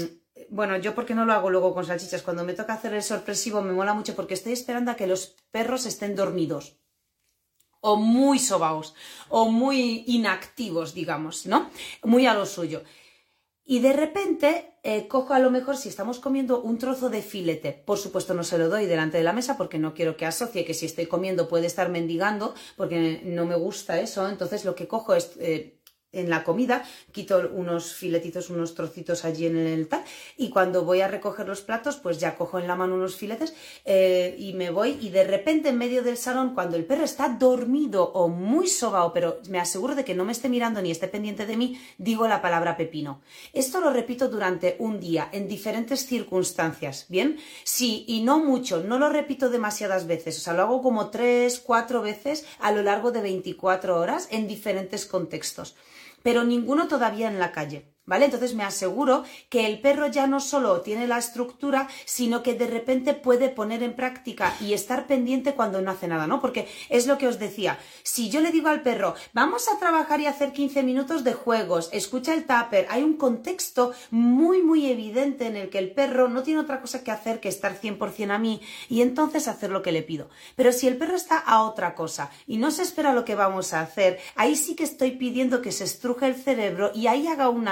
[0.48, 3.62] bueno, yo porque no lo hago luego con salchichas, cuando me toca hacer el sorpresivo
[3.62, 6.76] me mola mucho porque estoy esperando a que los perros estén dormidos
[7.86, 8.94] o muy sobaos
[9.28, 11.70] o muy inactivos, digamos, ¿no?
[12.02, 12.82] Muy a lo suyo.
[13.64, 17.72] Y de repente eh, cojo a lo mejor si estamos comiendo un trozo de filete,
[17.72, 20.64] por supuesto no se lo doy delante de la mesa porque no quiero que asocie
[20.64, 24.88] que si estoy comiendo puede estar mendigando porque no me gusta eso, entonces lo que
[24.88, 25.75] cojo es eh,
[26.16, 30.02] en la comida, quito unos filetitos, unos trocitos allí en el tal,
[30.36, 33.54] y cuando voy a recoger los platos, pues ya cojo en la mano unos filetes
[33.84, 37.28] eh, y me voy, y de repente en medio del salón, cuando el perro está
[37.28, 41.08] dormido o muy sobao, pero me aseguro de que no me esté mirando ni esté
[41.08, 43.20] pendiente de mí, digo la palabra pepino.
[43.52, 47.38] Esto lo repito durante un día, en diferentes circunstancias, ¿bien?
[47.64, 51.58] Sí, y no mucho, no lo repito demasiadas veces, o sea, lo hago como tres,
[51.58, 55.76] cuatro veces a lo largo de 24 horas en diferentes contextos
[56.26, 57.95] pero ninguno todavía en la calle.
[58.06, 58.26] ¿Vale?
[58.26, 62.66] Entonces me aseguro que el perro ya no solo tiene la estructura, sino que de
[62.66, 66.40] repente puede poner en práctica y estar pendiente cuando no hace nada, ¿no?
[66.40, 70.20] Porque es lo que os decía, si yo le digo al perro, vamos a trabajar
[70.20, 75.46] y hacer 15 minutos de juegos, escucha el tupper, hay un contexto muy, muy evidente
[75.46, 78.38] en el que el perro no tiene otra cosa que hacer que estar 100% a
[78.38, 80.28] mí y entonces hacer lo que le pido.
[80.54, 83.72] Pero si el perro está a otra cosa y no se espera lo que vamos
[83.72, 87.48] a hacer, ahí sí que estoy pidiendo que se estruje el cerebro y ahí haga
[87.48, 87.68] un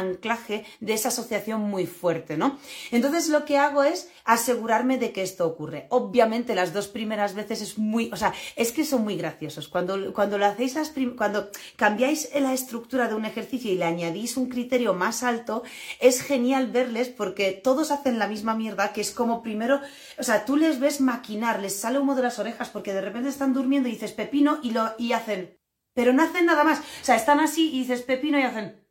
[0.80, 2.58] de esa asociación muy fuerte, ¿no?
[2.90, 5.86] Entonces lo que hago es asegurarme de que esto ocurre.
[5.90, 9.68] Obviamente las dos primeras veces es muy, o sea, es que son muy graciosos.
[9.68, 10.76] Cuando, cuando lo hacéis
[11.16, 15.62] cuando cambiáis la estructura de un ejercicio y le añadís un criterio más alto,
[16.00, 19.80] es genial verles porque todos hacen la misma mierda, que es como primero,
[20.18, 23.28] o sea, tú les ves maquinar, les sale humo de las orejas porque de repente
[23.28, 25.58] están durmiendo y dices pepino y lo y hacen
[25.94, 26.80] pero no hacen nada más.
[26.80, 28.83] O sea, están así y dices pepino y hacen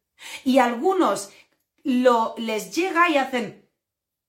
[0.43, 1.31] y algunos
[1.83, 3.69] lo, les llega y hacen,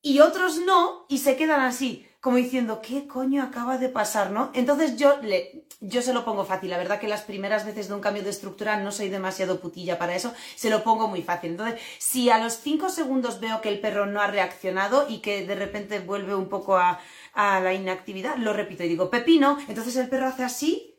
[0.02, 4.50] y otros no, y se quedan así, como diciendo, ¿qué coño acaba de pasar, no?
[4.54, 6.70] Entonces yo, le, yo se lo pongo fácil.
[6.70, 9.98] La verdad que las primeras veces de un cambio de estructura no soy demasiado putilla
[9.98, 11.50] para eso, se lo pongo muy fácil.
[11.50, 15.46] Entonces, si a los cinco segundos veo que el perro no ha reaccionado y que
[15.46, 16.98] de repente vuelve un poco a,
[17.35, 20.98] a la inactividad, lo repito y digo, pepino, entonces el perro hace así.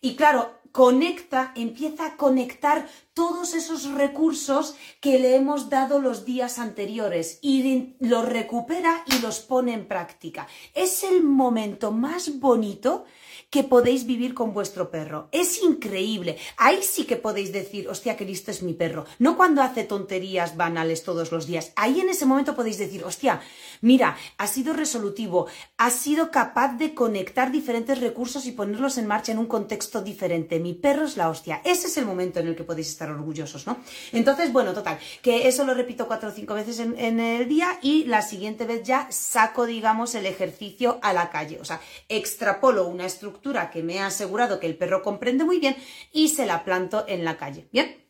[0.00, 6.58] Y claro, conecta, empieza a conectar todos esos recursos que le hemos dado los días
[6.58, 10.46] anteriores y los recupera y los pone en práctica.
[10.74, 13.04] Es el momento más bonito
[13.50, 15.28] que podéis vivir con vuestro perro.
[15.32, 16.38] Es increíble.
[16.56, 19.06] Ahí sí que podéis decir, hostia, qué listo es mi perro.
[19.18, 21.72] No cuando hace tonterías banales todos los días.
[21.74, 23.40] Ahí en ese momento podéis decir, hostia,
[23.80, 29.32] mira, ha sido resolutivo, ha sido capaz de conectar diferentes recursos y ponerlos en marcha
[29.32, 30.60] en un contexto diferente.
[30.60, 31.60] Mi perro es la hostia.
[31.64, 33.78] Ese es el momento en el que podéis estar orgullosos, ¿no?
[34.12, 37.80] Entonces, bueno, total, que eso lo repito cuatro o cinco veces en, en el día
[37.82, 41.58] y la siguiente vez ya saco, digamos, el ejercicio a la calle.
[41.60, 43.39] O sea, extrapolo una estructura
[43.70, 45.76] que me ha asegurado que el perro comprende muy bien
[46.12, 47.68] y se la planto en la calle.
[47.72, 48.04] ¿Bien?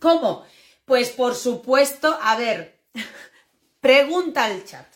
[0.00, 0.44] ¿Cómo?
[0.84, 2.80] Pues por supuesto, a ver,
[3.80, 4.86] pregunta al chat.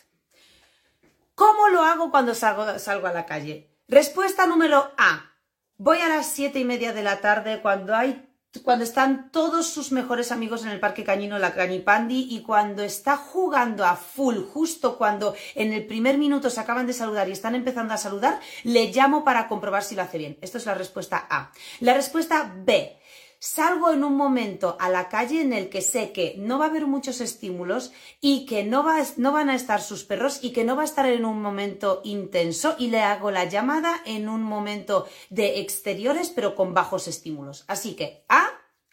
[1.35, 3.69] ¿Cómo lo hago cuando salgo, salgo a la calle?
[3.87, 5.31] Respuesta número A.
[5.77, 9.91] Voy a las siete y media de la tarde cuando hay cuando están todos sus
[9.91, 14.97] mejores amigos en el parque cañino, la Cañipandi, y cuando está jugando a full, justo
[14.97, 18.91] cuando en el primer minuto se acaban de saludar y están empezando a saludar, le
[18.91, 20.37] llamo para comprobar si lo hace bien.
[20.41, 21.51] Esto es la respuesta A.
[21.79, 22.99] La respuesta B.
[23.43, 26.69] Salgo en un momento a la calle en el que sé que no va a
[26.69, 27.91] haber muchos estímulos
[28.21, 30.85] y que no, va, no van a estar sus perros y que no va a
[30.85, 36.29] estar en un momento intenso y le hago la llamada en un momento de exteriores
[36.29, 37.65] pero con bajos estímulos.
[37.67, 38.47] Así que A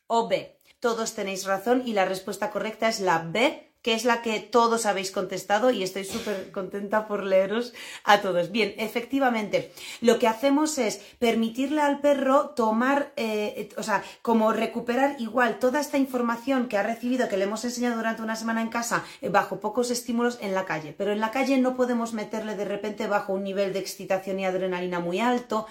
[0.09, 0.61] o B.
[0.81, 4.87] Todos tenéis razón y la respuesta correcta es la B que es la que todos
[4.87, 7.73] habéis contestado y estoy súper contenta por leeros
[8.05, 8.51] a todos.
[8.51, 15.17] Bien, efectivamente, lo que hacemos es permitirle al perro tomar, eh, o sea, como recuperar
[15.19, 18.69] igual toda esta información que ha recibido, que le hemos enseñado durante una semana en
[18.69, 20.95] casa, eh, bajo pocos estímulos en la calle.
[20.97, 24.45] Pero en la calle no podemos meterle de repente bajo un nivel de excitación y
[24.45, 25.67] adrenalina muy alto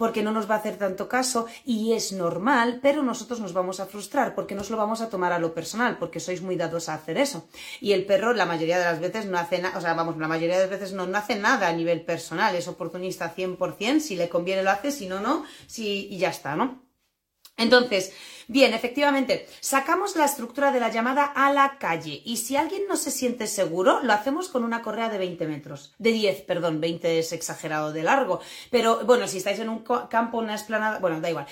[0.00, 3.80] porque no nos va a hacer tanto caso y es normal, pero nosotros nos vamos
[3.80, 6.88] a frustrar porque nos lo vamos a tomar a lo personal, porque sois muy dados
[6.88, 7.46] a hacer eso.
[7.82, 10.26] Y el perro la mayoría de las veces no hace nada, o sea, vamos, la
[10.26, 14.30] mayoría de las veces no, hace nada a nivel personal, es oportunista 100%, si le
[14.30, 16.89] conviene lo hace, si no, no, si, y ya está, ¿no?
[17.60, 18.12] Entonces,
[18.48, 22.96] bien, efectivamente, sacamos la estructura de la llamada a la calle y si alguien no
[22.96, 27.18] se siente seguro, lo hacemos con una correa de 20 metros, de 10, perdón, 20
[27.18, 28.40] es exagerado de largo,
[28.70, 31.46] pero bueno, si estáis en un campo, una esplanada, bueno, da igual.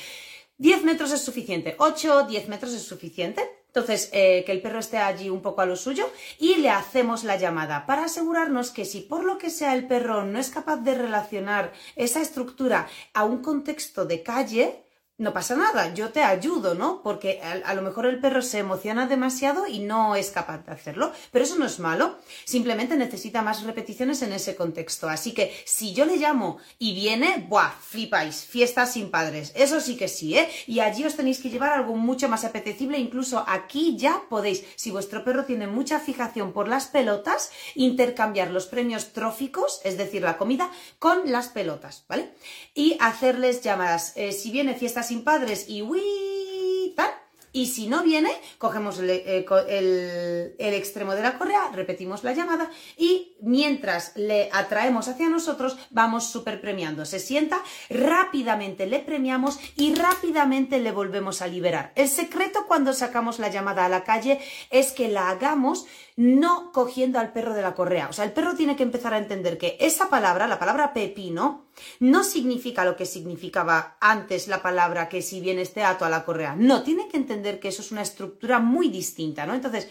[0.56, 3.42] 10 metros es suficiente, 8, 10 metros es suficiente.
[3.68, 7.22] Entonces, eh, que el perro esté allí un poco a lo suyo y le hacemos
[7.22, 10.78] la llamada para asegurarnos que si por lo que sea el perro no es capaz
[10.78, 14.82] de relacionar esa estructura a un contexto de calle,
[15.18, 17.02] no pasa nada, yo te ayudo, ¿no?
[17.02, 21.12] Porque a, lo mejor el perro se emociona demasiado y no es capaz de hacerlo,
[21.32, 25.08] pero eso no es malo, simplemente necesita más repeticiones en ese contexto.
[25.08, 27.72] Así que si yo le llamo y viene, ¡buah!
[27.80, 30.48] Flipáis, fiesta sin padres, eso sí que sí, ¿eh?
[30.68, 34.92] Y allí os tenéis que llevar algo mucho más apetecible, incluso aquí ya podéis, si
[34.92, 40.36] vuestro perro tiene mucha fijación por las pelotas, intercambiar los premios tróficos, es decir, la
[40.36, 42.30] comida, con las pelotas, ¿vale?
[42.72, 44.12] Y hacerles llamadas.
[44.14, 47.10] Eh, si viene fiesta sin padres y uy, tal.
[47.50, 52.70] Y si no viene, cogemos eh, el, el, extremo de la correa, repetimos la llamada
[52.96, 57.06] y mientras le atraemos hacia nosotros, vamos super premiando.
[57.06, 61.92] Se sienta, rápidamente le premiamos y rápidamente le volvemos a liberar.
[61.94, 64.40] El secreto cuando sacamos la llamada a la calle
[64.70, 65.86] es que la hagamos
[66.18, 68.08] no cogiendo al perro de la correa.
[68.08, 71.68] O sea, el perro tiene que empezar a entender que esa palabra, la palabra pepino,
[72.00, 76.24] no significa lo que significaba antes la palabra que si viene este ato a la
[76.24, 76.56] correa.
[76.56, 79.54] No, tiene que entender que eso es una estructura muy distinta, ¿no?
[79.54, 79.88] Entonces,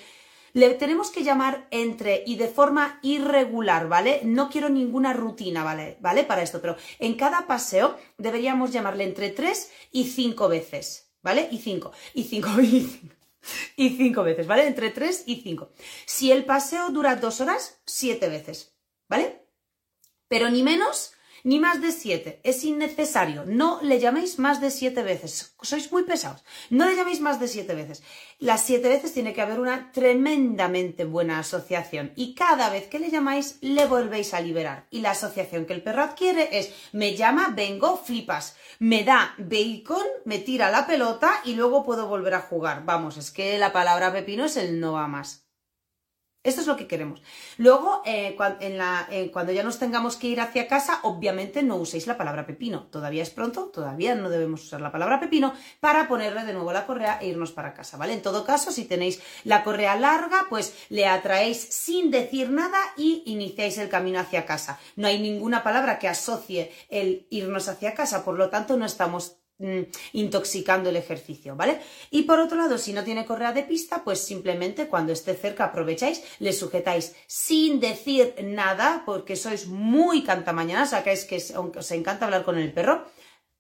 [0.52, 4.20] le tenemos que llamar entre y de forma irregular, ¿vale?
[4.26, 5.96] No quiero ninguna rutina, ¿vale?
[6.02, 6.26] ¿Vale?
[6.26, 11.48] Para esto, pero en cada paseo deberíamos llamarle entre tres y cinco veces, ¿vale?
[11.52, 13.17] Y cinco, y cinco, y cinco
[13.76, 14.68] y cinco veces, ¿vale?
[14.68, 15.72] Entre tres y cinco.
[16.06, 18.76] Si el paseo dura dos horas, siete veces,
[19.08, 19.46] ¿vale?
[20.28, 21.14] Pero ni menos
[21.44, 22.40] ni más de siete.
[22.44, 23.44] Es innecesario.
[23.46, 25.56] No le llaméis más de siete veces.
[25.62, 26.44] Sois muy pesados.
[26.70, 28.04] No le llaméis más de siete veces.
[28.40, 32.12] Las siete veces tiene que haber una tremendamente buena asociación.
[32.16, 34.88] Y cada vez que le llamáis, le volvéis a liberar.
[34.92, 38.56] Y la asociación que el perro adquiere es me llama, vengo, flipas.
[38.80, 42.86] Me da bacon, me tira la pelota y luego puedo volver a jugar.
[42.86, 45.47] Vamos, es que la palabra pepino es el no va más.
[46.48, 47.22] Esto es lo que queremos.
[47.58, 52.16] Luego, eh, eh, cuando ya nos tengamos que ir hacia casa, obviamente no uséis la
[52.16, 52.84] palabra pepino.
[52.86, 56.86] Todavía es pronto, todavía no debemos usar la palabra pepino para ponerle de nuevo la
[56.86, 58.14] correa e irnos para casa, ¿vale?
[58.14, 63.24] En todo caso, si tenéis la correa larga, pues le atraéis sin decir nada y
[63.26, 64.80] iniciáis el camino hacia casa.
[64.96, 69.37] No hay ninguna palabra que asocie el irnos hacia casa, por lo tanto no estamos
[70.14, 71.80] intoxicando el ejercicio, ¿vale?
[72.12, 75.66] Y por otro lado, si no tiene correa de pista, pues simplemente cuando esté cerca
[75.66, 82.44] aprovecháis, le sujetáis sin decir nada, porque sois muy cantamañanas, es que os encanta hablar
[82.44, 83.06] con el perro,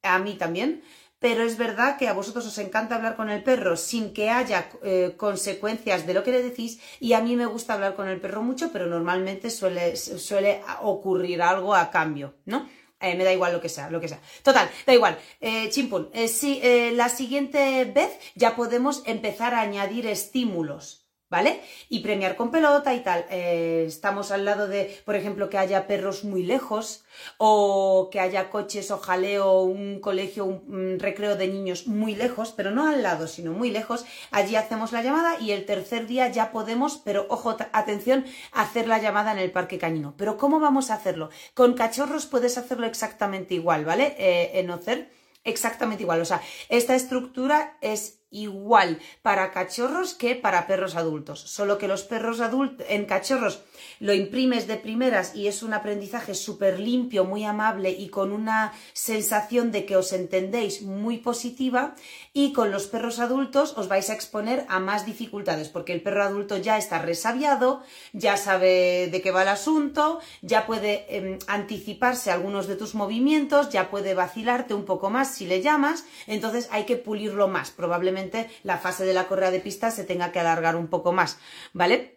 [0.03, 0.83] a mí también,
[1.19, 4.69] pero es verdad que a vosotros os encanta hablar con el perro sin que haya
[4.83, 8.21] eh, consecuencias de lo que le decís y a mí me gusta hablar con el
[8.21, 12.69] perro mucho, pero normalmente suele, suele ocurrir algo a cambio, ¿no?
[12.99, 14.19] Eh, me da igual lo que sea, lo que sea.
[14.41, 15.19] Total, da igual.
[15.39, 16.61] Eh, chimpun, eh, si,
[16.93, 20.96] la siguiente vez ya podemos empezar a añadir estímulos.
[21.29, 21.61] ¿Vale?
[21.89, 23.25] Y premiar con pelota y tal.
[23.29, 27.03] estamos al lado de, por ejemplo, que haya perros muy lejos,
[27.37, 32.71] o que haya coches o jaleo, un colegio, un, recreo de niños muy lejos, pero
[32.71, 34.05] no al lado, sino muy lejos.
[34.31, 38.99] Allí hacemos la llamada y el tercer día ya podemos, pero ojo, atención, hacer la
[38.99, 40.13] llamada en el parque cañino.
[40.17, 41.29] Pero ¿cómo vamos a hacerlo?
[41.53, 44.15] Con cachorros puedes hacerlo exactamente igual, ¿vale?
[44.17, 45.11] Eh, en Ocer,
[45.43, 46.21] exactamente igual.
[46.21, 52.03] O sea, esta estructura es igual para cachorros que para perros adultos, solo que los
[52.03, 53.63] perros adultos en cachorros
[53.99, 58.73] lo imprimes de primeras y es un aprendizaje súper limpio, muy amable y con una
[58.93, 61.95] sensación de que os entendéis muy positiva
[62.33, 66.23] y con los perros adultos os vais a exponer a más dificultades porque el perro
[66.23, 67.81] adulto ya está resabiado,
[68.13, 73.69] ya sabe de qué va el asunto, ya puede em, anticiparse algunos de tus movimientos,
[73.69, 78.49] ya puede vacilarte un poco más si le llamas, entonces hay que pulirlo más, probablemente
[78.63, 81.37] la fase de la correa de pista se tenga que alargar un poco más,
[81.73, 82.16] ¿vale?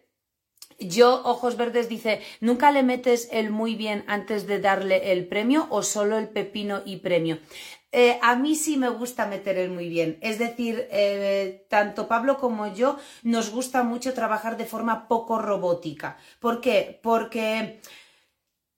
[0.81, 5.67] Yo, Ojos Verdes dice, ¿nunca le metes el muy bien antes de darle el premio
[5.69, 7.37] o solo el pepino y premio?
[7.91, 10.17] Eh, a mí sí me gusta meter el muy bien.
[10.21, 16.17] Es decir, eh, tanto Pablo como yo nos gusta mucho trabajar de forma poco robótica.
[16.39, 16.99] ¿Por qué?
[17.03, 17.79] Porque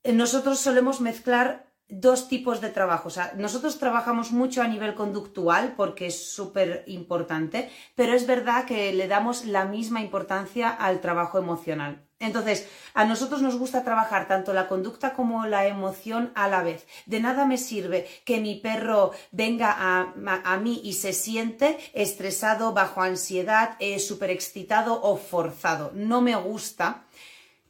[0.04, 3.10] nosotros solemos mezclar dos tipos de trabajo.
[3.38, 9.08] Nosotros trabajamos mucho a nivel conductual porque es súper importante, pero es verdad que le
[9.08, 12.04] damos la misma importancia al trabajo emocional.
[12.20, 16.88] Entonces, a nosotros nos gusta trabajar tanto la conducta como la emoción a la vez.
[17.06, 23.02] De nada me sirve que mi perro venga a, mí y se siente estresado, bajo
[23.02, 25.92] ansiedad, eh, súper excitado o forzado.
[25.94, 27.04] No me gusta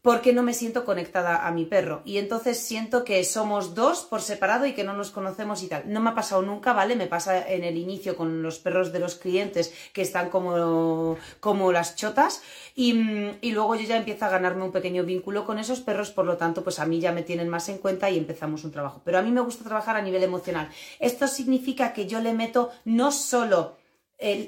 [0.03, 2.01] porque no me siento conectada a mi perro.
[2.03, 5.83] Y entonces siento que somos dos por separado y que no nos conocemos y tal.
[5.85, 6.97] No me ha pasado nunca, ¿vale?
[6.97, 11.71] Me pasa en el inicio con los perros de los clientes que están como, como
[11.71, 12.43] las chotas.
[12.75, 12.99] Y,
[13.39, 16.35] y luego yo ya empiezo a ganarme un pequeño vínculo con esos perros, por lo
[16.35, 19.01] tanto, pues a mí ya me tienen más en cuenta y empezamos un trabajo.
[19.05, 20.67] Pero a mí me gusta trabajar a nivel emocional.
[20.99, 23.77] Esto significa que yo le meto no solo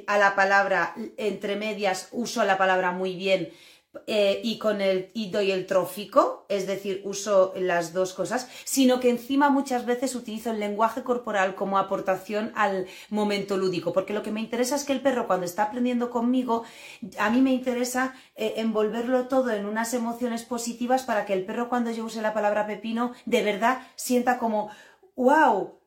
[0.07, 3.51] a la palabra entre medias, uso la palabra muy bien,
[4.07, 8.99] eh, y con el y doy el trófico, es decir, uso las dos cosas, sino
[8.99, 14.23] que encima muchas veces utilizo el lenguaje corporal como aportación al momento lúdico, porque lo
[14.23, 16.63] que me interesa es que el perro cuando está aprendiendo conmigo,
[17.19, 21.69] a mí me interesa eh, envolverlo todo en unas emociones positivas para que el perro
[21.69, 24.69] cuando yo use la palabra pepino de verdad sienta como
[25.15, 25.79] wow,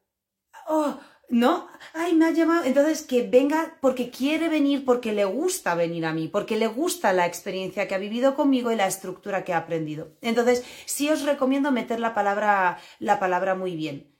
[0.68, 0.98] oh,
[1.28, 1.68] ¿no?
[1.94, 2.64] Ay, me ha llamado.
[2.64, 7.12] Entonces, que venga porque quiere venir, porque le gusta venir a mí, porque le gusta
[7.12, 10.16] la experiencia que ha vivido conmigo y la estructura que ha aprendido.
[10.22, 14.14] Entonces, sí os recomiendo meter la palabra, la palabra muy bien.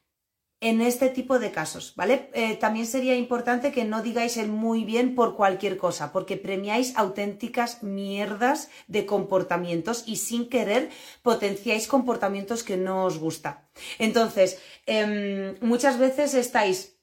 [0.61, 2.31] En este tipo de casos, ¿vale?
[2.35, 6.97] Eh, también sería importante que no digáis el muy bien por cualquier cosa, porque premiáis
[6.97, 10.91] auténticas mierdas de comportamientos y sin querer
[11.23, 13.71] potenciáis comportamientos que no os gusta.
[14.01, 16.98] Entonces, em, muchas veces estáis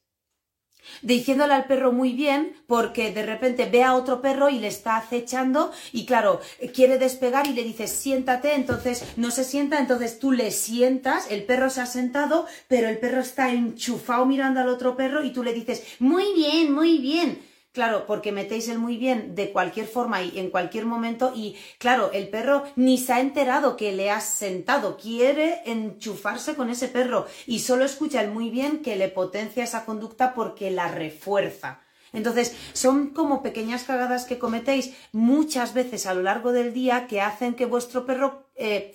[1.02, 4.98] diciéndole al perro muy bien porque de repente ve a otro perro y le está
[4.98, 6.42] acechando y claro,
[6.74, 11.44] quiere despegar y le dices siéntate, entonces no se sienta, entonces tú le sientas, el
[11.44, 15.44] perro se ha sentado, pero el perro está enchufado mirando al otro perro y tú
[15.44, 17.55] le dices muy bien, muy bien.
[17.76, 22.10] Claro, porque metéis el muy bien de cualquier forma y en cualquier momento y claro,
[22.14, 27.28] el perro ni se ha enterado que le has sentado, quiere enchufarse con ese perro
[27.46, 31.82] y solo escucha el muy bien que le potencia esa conducta porque la refuerza.
[32.14, 37.20] Entonces, son como pequeñas cagadas que cometéis muchas veces a lo largo del día que
[37.20, 38.94] hacen que vuestro perro eh,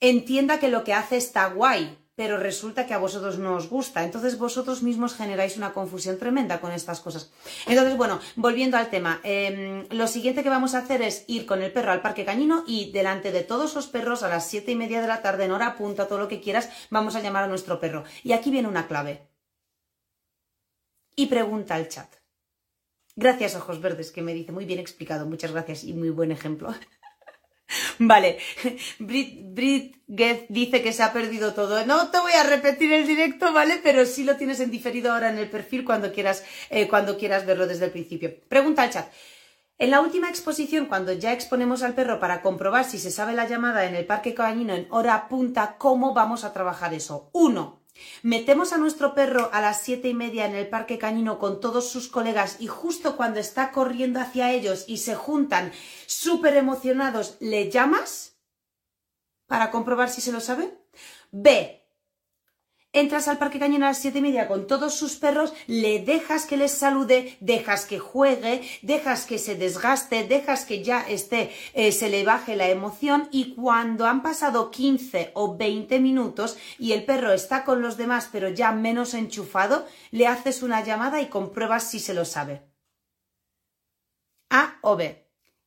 [0.00, 4.04] entienda que lo que hace está guay, pero resulta que a vosotros no os gusta.
[4.04, 7.30] Entonces vosotros mismos generáis una confusión tremenda con estas cosas.
[7.66, 11.62] Entonces, bueno, volviendo al tema, em, lo siguiente que vamos a hacer es ir con
[11.62, 14.76] el perro al parque cañino y delante de todos los perros a las siete y
[14.76, 17.48] media de la tarde, en hora punta, todo lo que quieras, vamos a llamar a
[17.48, 18.04] nuestro perro.
[18.22, 19.28] Y aquí viene una clave.
[21.16, 22.08] Y pregunta al chat.
[23.14, 25.26] Gracias, ojos verdes, que me dice muy bien explicado.
[25.26, 26.74] Muchas gracias y muy buen ejemplo.
[27.98, 28.38] Vale,
[28.98, 29.96] Brit, Brit
[30.48, 31.84] dice que se ha perdido todo.
[31.86, 33.80] No te voy a repetir el directo, ¿vale?
[33.82, 37.46] Pero sí lo tienes en diferido ahora en el perfil cuando quieras, eh, cuando quieras
[37.46, 38.34] verlo desde el principio.
[38.48, 39.06] Pregunta al chat.
[39.78, 43.48] En la última exposición, cuando ya exponemos al perro para comprobar si se sabe la
[43.48, 47.30] llamada en el parque cañino en hora punta, ¿cómo vamos a trabajar eso?
[47.32, 47.81] Uno,
[48.22, 51.90] Metemos a nuestro perro a las siete y media en el parque cañino con todos
[51.90, 55.72] sus colegas y justo cuando está corriendo hacia ellos y se juntan
[56.06, 58.38] súper emocionados, ¿le llamas
[59.46, 60.72] para comprobar si se lo sabe?
[61.30, 61.81] B.
[62.94, 66.44] Entras al parque cañón a las siete y media con todos sus perros, le dejas
[66.44, 71.90] que les salude, dejas que juegue, dejas que se desgaste, dejas que ya esté, eh,
[71.92, 77.06] se le baje la emoción y cuando han pasado 15 o 20 minutos y el
[77.06, 81.84] perro está con los demás pero ya menos enchufado, le haces una llamada y compruebas
[81.90, 82.60] si se lo sabe.
[84.50, 85.21] A o B.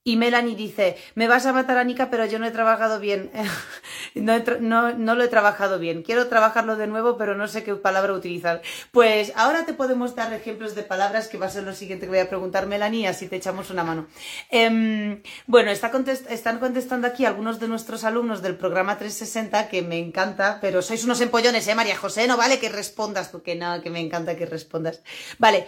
[0.08, 3.32] Y Melanie dice, me vas a matar a Nika, pero yo no he trabajado bien.
[4.14, 6.03] no, lo he trabajado bien.
[6.03, 8.62] Quiero trabajarlo de nuevo, pero no sé qué palabra utilizar.
[8.91, 12.12] Pues ahora te podemos dar ejemplos de palabras, que va a ser lo siguiente que
[12.12, 14.06] voy a preguntar, Melanie, así te echamos una mano.
[14.51, 15.91] Em, bueno, está
[16.30, 21.03] están contestando aquí algunos de nuestros alumnos del programa 360, que me encanta, pero sois
[21.03, 22.28] unos empollones, ¿eh, María José?
[22.28, 25.01] No vale que respondas tú, que no, que me encanta que respondas.
[25.39, 25.66] Vale,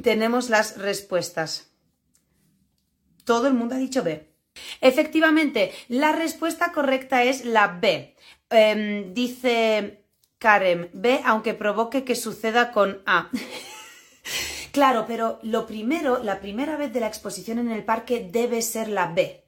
[0.00, 1.75] tenemos las respuestas.
[3.26, 4.24] Todo el mundo ha dicho B.
[4.80, 8.14] Efectivamente, la respuesta correcta es la B.
[8.48, 10.04] Em, dice
[10.38, 13.30] Karen, B, aunque provoque que suceda con A.
[14.70, 18.88] claro, pero lo primero, la primera vez de la exposición en el parque debe ser
[18.88, 19.44] la B.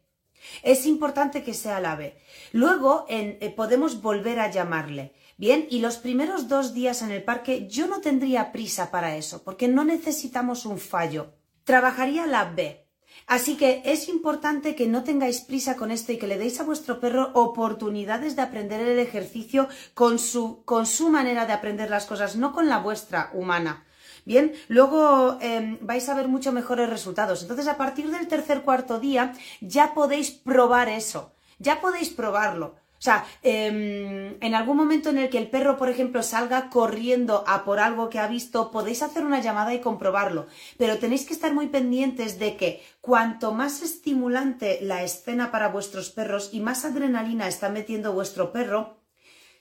[0.65, 2.19] Es importante que sea la B.
[2.51, 5.13] Luego eh, podemos volver a llamarle.
[5.37, 9.45] Bien, y los primeros dos días en el parque yo no tendría prisa para eso,
[9.45, 11.33] porque no necesitamos un fallo.
[11.63, 12.88] Trabajaría la B.
[13.29, 16.65] Así que es importante que no tengáis prisa con esto y que le deis a
[16.65, 22.07] vuestro perro oportunidades de aprender el ejercicio con su, con su manera de aprender las
[22.07, 23.85] cosas, no con la vuestra humana.
[24.25, 27.43] Bien, luego em, vais a ver mucho mejores resultados.
[27.43, 32.77] Entonces, a partir del tercer cuarto día ya podéis probar eso, ya podéis probarlo.
[32.99, 37.45] O sea, em, en algún momento en el que el perro, por ejemplo, salga corriendo
[37.47, 40.49] a por algo que ha visto, podéis hacer una llamada y comprobarlo.
[40.79, 46.11] Pero tenéis que estar muy pendientes de que cuanto más estimulante la escena para vuestros
[46.11, 48.99] perros y más adrenalina está metiendo vuestro perro,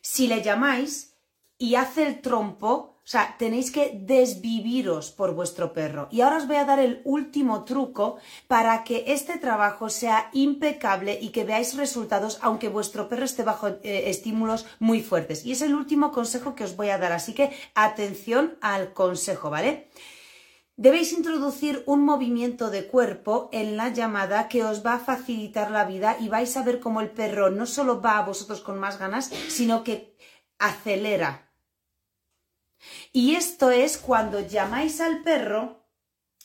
[0.01, 1.15] si le llamáis
[1.59, 6.09] y hace el trompo, o sea, tenéis que desviviros por vuestro perro.
[6.11, 8.17] Y ahora os voy a dar el último truco
[8.49, 13.69] para que este trabajo sea impecable y que veáis resultados aunque vuestro perro esté bajo
[13.69, 15.45] eh, estímulos muy fuertes.
[15.45, 19.49] Y es el último consejo que os voy a dar, así que atención al consejo,
[19.49, 19.87] ¿vale?
[20.75, 25.85] Debéis introducir un movimiento de cuerpo en la llamada que os va a facilitar la
[25.85, 28.99] vida y vais a ver cómo el perro no solo va a vosotros con más
[28.99, 30.13] ganas, sino que
[30.59, 31.46] acelera
[33.13, 35.87] y esto es cuando llamáis al perro,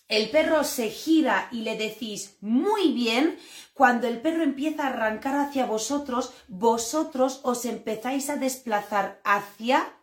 [0.08, 3.38] el perro se gira y le decís muy bien,
[3.72, 9.96] cuando el perro empieza a arrancar hacia vosotros, vosotros os empezáis a desplazar hacia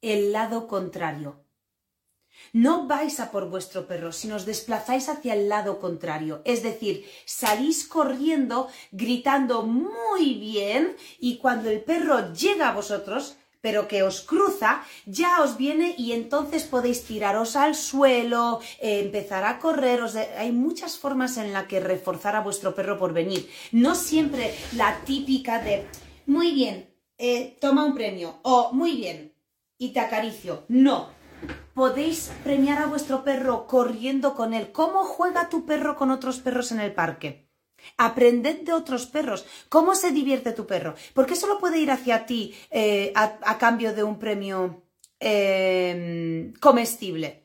[0.00, 1.44] el lado contrario.
[2.52, 6.42] No vais a por vuestro perro, sino os desplazáis hacia el lado contrario.
[6.44, 13.88] Es decir, salís corriendo, gritando muy bien y cuando el perro llega a vosotros, pero
[13.88, 19.58] que os cruza, ya os viene y entonces podéis tiraros al suelo, eh, empezar a
[19.58, 20.00] correr.
[20.36, 23.48] hay muchas formas en las que reforzar a vuestro perro por venir.
[23.72, 25.86] No siempre la típica de,
[26.26, 29.32] muy bien, eh, toma un premio o muy bien
[29.78, 30.66] y te acaricio.
[30.68, 31.08] No.
[31.72, 34.72] Podéis premiar a vuestro perro corriendo con él.
[34.72, 37.43] ¿Cómo juega tu perro con otros perros en el parque?
[37.96, 39.44] Aprended de otros perros.
[39.68, 40.94] ¿Cómo se divierte tu perro?
[41.12, 44.82] ¿Por qué solo puede ir hacia ti eh, a, cambio de un premio
[45.20, 47.44] em, comestible?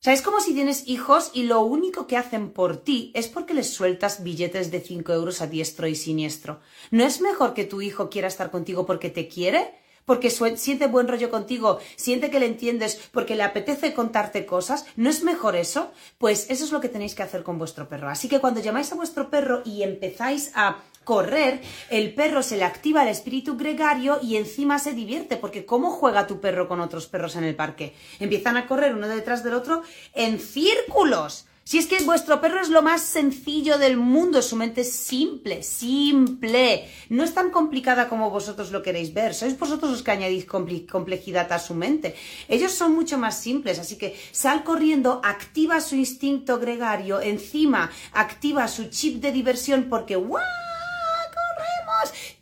[0.00, 3.28] O sea, es como si tienes hijos y lo único que hacen por ti es
[3.28, 6.60] porque les sueltas billetes de 5 euros a diestro y siniestro.
[6.90, 9.74] ¿No es mejor que tu hijo quiera estar contigo porque te quiere?
[10.10, 15.08] Porque siente buen rollo contigo, siente que le entiendes, porque le apetece contarte cosas, ¿no
[15.08, 15.92] es mejor eso?
[16.18, 18.08] Pues eso es lo que tenéis que hacer con vuestro perro.
[18.08, 22.64] Así que cuando llamáis a vuestro perro y empezáis a correr, el perro se le
[22.64, 27.06] activa el espíritu gregario y encima se divierte, porque ¿cómo juega tu perro con otros
[27.06, 27.94] perros en el parque?
[28.18, 31.46] Empiezan a correr uno detrás del otro en círculos.
[31.70, 35.62] Si es que vuestro perro es lo más sencillo del mundo, su mente es simple,
[35.62, 36.90] simple.
[37.10, 39.34] No es tan complicada como vosotros lo queréis ver.
[39.34, 42.16] Sois vosotros los que añadís complejidad a su mente.
[42.48, 48.66] Ellos son mucho más simples, así que sal corriendo, activa su instinto gregario, encima activa
[48.66, 50.42] su chip de diversión porque ¡guau!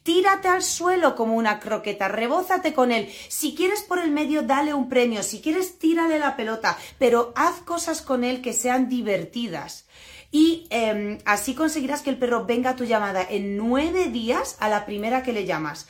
[0.09, 3.11] Tírate al suelo como una croqueta, rebózate con él.
[3.29, 5.23] Si quieres por el medio, dale un premio.
[5.23, 9.85] Si quieres, tírale la pelota, pero haz cosas con él que sean divertidas.
[10.31, 14.71] Y em, así conseguirás que el perro venga a tu llamada en nueve días a
[14.71, 15.87] la primera que le llamas.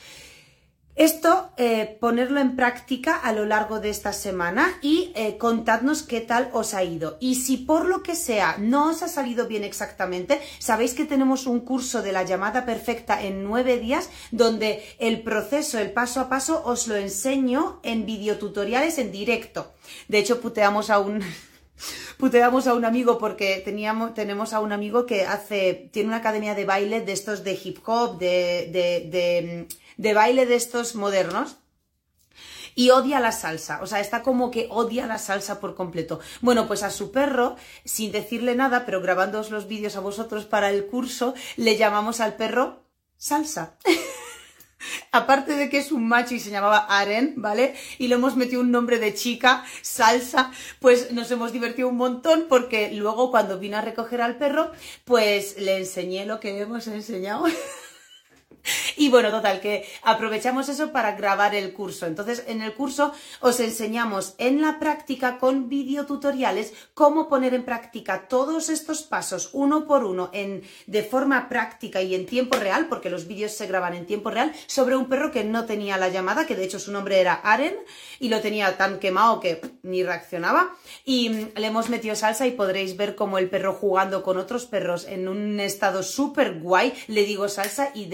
[0.99, 6.19] Esto, eh, ponerlo en práctica a lo largo de esta semana y eh, contadnos qué
[6.19, 7.15] tal os ha ido.
[7.21, 11.45] Y si por lo que sea no os ha salido bien exactamente, sabéis que tenemos
[11.45, 16.27] un curso de la llamada perfecta en nueve días donde el proceso, el paso a
[16.27, 19.71] paso, os lo enseño en videotutoriales en directo.
[20.09, 21.23] De hecho, puteamos a un...
[22.17, 26.55] puteamos a un amigo porque teníamos, tenemos a un amigo que hace, tiene una academia
[26.55, 29.65] de baile de estos de hip hop, de,
[29.99, 31.57] de baile de estos modernos.
[32.75, 36.21] y odia la salsa, o sea, está como que odia la salsa por completo.
[36.39, 40.69] Bueno, pues a su perro, sin decirle nada, pero grabándoos los vídeos a vosotros para
[40.69, 42.85] el curso, le llamamos al perro
[43.17, 43.75] salsa.
[45.11, 47.75] Aparte de que es un macho y se llamaba Aren, ¿vale?
[47.97, 52.45] Y le hemos metido un nombre de chica, salsa, pues nos hemos divertido un montón
[52.47, 54.71] porque luego cuando vino a recoger al perro,
[55.03, 57.43] pues le enseñé lo que hemos enseñado.
[58.97, 62.05] Y bueno, total, que aprovechamos eso para grabar el curso.
[62.05, 68.27] Entonces, en el curso os enseñamos en la práctica con videotutoriales cómo poner en práctica
[68.27, 73.09] todos estos pasos uno por uno en, de forma práctica y en tiempo real, porque
[73.09, 76.45] los vídeos se graban en tiempo real, sobre un perro que no tenía la llamada,
[76.45, 77.75] que de hecho su nombre era Aren,
[78.19, 80.75] y lo tenía tan quemado que ni reaccionaba.
[81.05, 84.65] Y mm, le hemos metido salsa y podréis ver cómo el perro jugando con otros
[84.65, 88.05] perros en un estado súper guay, le digo salsa y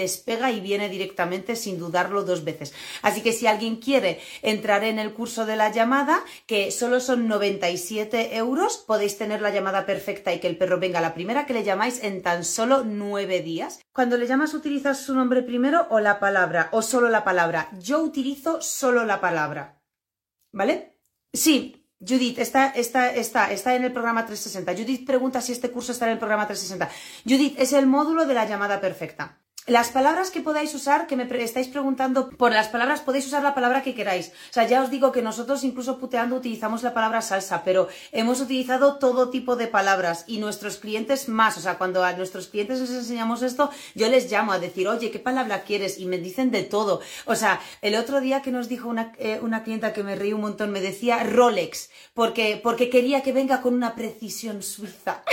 [0.52, 2.74] y viene directamente sin dudarlo dos veces.
[3.02, 7.28] Así que si alguien quiere entrar en el curso de la llamada, que solo son
[7.28, 11.54] 97 euros, podéis tener la llamada perfecta y que el perro venga la primera que
[11.54, 13.80] le llamáis en tan solo nueve días.
[13.94, 16.70] Cuando le llamas, ¿utilizas su nombre primero o la palabra?
[16.72, 17.70] ¿O solo la palabra?
[17.80, 19.82] Yo utilizo solo la palabra.
[20.52, 21.00] ¿Vale?
[21.34, 24.74] Sí, Judith, está, está, está, está en el programa 360.
[24.74, 26.90] Judith pregunta si este curso está en el programa 360.
[27.24, 29.40] Judith, es el módulo de la llamada perfecta.
[29.68, 33.56] Las palabras que podáis usar, que me estáis preguntando por las palabras, podéis usar la
[33.56, 34.28] palabra que queráis.
[34.52, 38.42] O sea, ya os digo que nosotros incluso puteando utilizamos la palabra salsa, pero hemos
[38.42, 41.58] utilizado todo tipo de palabras y nuestros clientes más.
[41.58, 45.10] O sea, cuando a nuestros clientes les enseñamos esto, yo les llamo a decir, oye,
[45.10, 45.98] ¿qué palabra quieres?
[45.98, 47.02] Y me dicen de todo.
[47.26, 50.32] O sea, el otro día que nos dijo una, eh, una clienta que me reí
[50.32, 55.24] un montón, me decía Rolex, porque, porque quería que venga con una precisión suiza.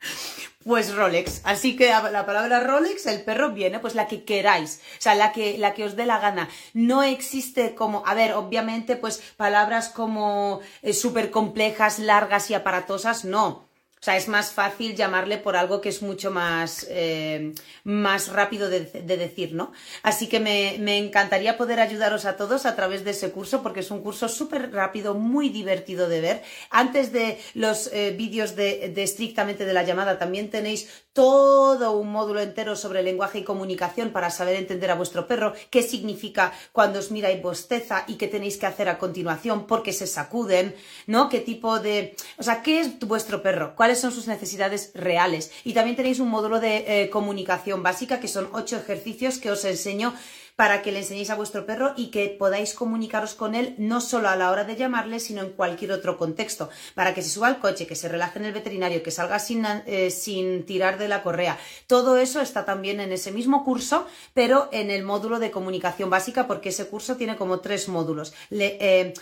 [0.66, 1.42] Pues Rolex.
[1.44, 5.30] Así que la palabra Rolex, el perro viene, pues la que queráis, o sea, la
[5.30, 6.48] que, la que os dé la gana.
[6.74, 13.24] No existe como, a ver, obviamente, pues palabras como eh, súper complejas, largas y aparatosas,
[13.24, 13.65] no.
[14.06, 17.52] Sea, es más fácil llamarle por algo que es mucho más, eh,
[17.82, 18.84] más rápido de,
[19.16, 19.72] decir, ¿no?
[20.04, 23.90] Así que me, encantaría poder ayudaros a todos a través de ese curso porque es
[23.90, 26.42] un curso súper rápido, muy divertido de ver.
[26.70, 32.12] Antes de los eh, vídeos de, de estrictamente de la llamada también tenéis todo un
[32.12, 36.98] módulo entero sobre lenguaje y comunicación para saber entender a vuestro perro, qué significa cuando
[36.98, 40.74] os mira y bosteza y qué tenéis que hacer a continuación, por qué se sacuden,
[41.06, 41.30] ¿no?
[41.30, 42.14] ¿Qué tipo de...
[42.36, 43.74] O sea, ¿qué es vuestro perro?
[43.74, 45.52] ¿Cuáles son sus necesidades reales?
[45.64, 49.64] Y también tenéis un módulo de eh, comunicación básica que son ocho ejercicios que os
[49.64, 50.12] enseño
[50.56, 54.28] para que le enseñéis a vuestro perro y que podáis comunicaros con él no solo
[54.28, 57.60] a la hora de llamarle, sino en cualquier otro contexto, para que se suba al
[57.60, 61.22] coche, que se relaje en el veterinario, que salga sin, eh, sin tirar de la
[61.22, 61.58] correa.
[61.86, 66.46] Todo eso está también en ese mismo curso, pero en el módulo de comunicación básica,
[66.46, 69.12] porque ese curso tiene como tres módulos, eh,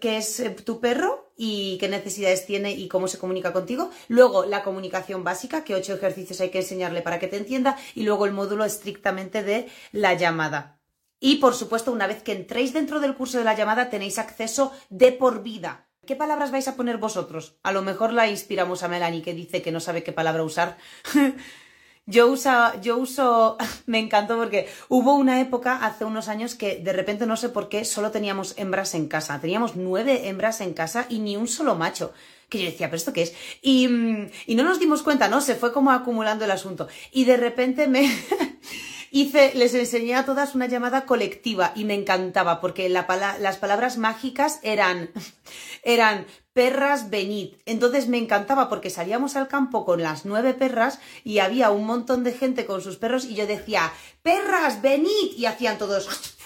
[0.00, 3.90] que es eh, tu perro, y qué necesidades tiene y cómo se comunica contigo.
[4.08, 7.76] Luego la comunicación básica, que ocho ejercicios hay que enseñarle para que te entienda.
[7.94, 10.80] Y luego el módulo estrictamente de la llamada.
[11.20, 14.72] Y por supuesto, una vez que entréis dentro del curso de la llamada, tenéis acceso
[14.90, 15.88] de por vida.
[16.06, 17.56] ¿Qué palabras vais a poner vosotros?
[17.62, 20.76] A lo mejor la inspiramos a Melanie que dice que no sabe qué palabra usar.
[22.06, 26.92] Yo, usa, yo uso, me encantó porque hubo una época hace unos años que de
[26.92, 29.40] repente no sé por qué solo teníamos hembras en casa.
[29.40, 32.12] Teníamos nueve hembras en casa y ni un solo macho.
[32.50, 33.34] Que yo decía, ¿pero esto qué es?
[33.62, 35.40] Y, mm, y no nos dimos cuenta, ¿no?
[35.40, 36.88] Se fue como acumulando el asunto.
[37.10, 38.10] Y de repente me...
[39.14, 43.06] hice, les enseñé a todas una llamada colectiva y me encantaba porque la,
[43.38, 45.10] las palabras mágicas eran,
[45.84, 47.54] eran perras venid.
[47.64, 52.24] Entonces me encantaba porque salíamos al campo con las nueve perras y había un montón
[52.24, 53.92] de gente con sus perros y yo decía,
[54.22, 56.08] perras venid y hacían todos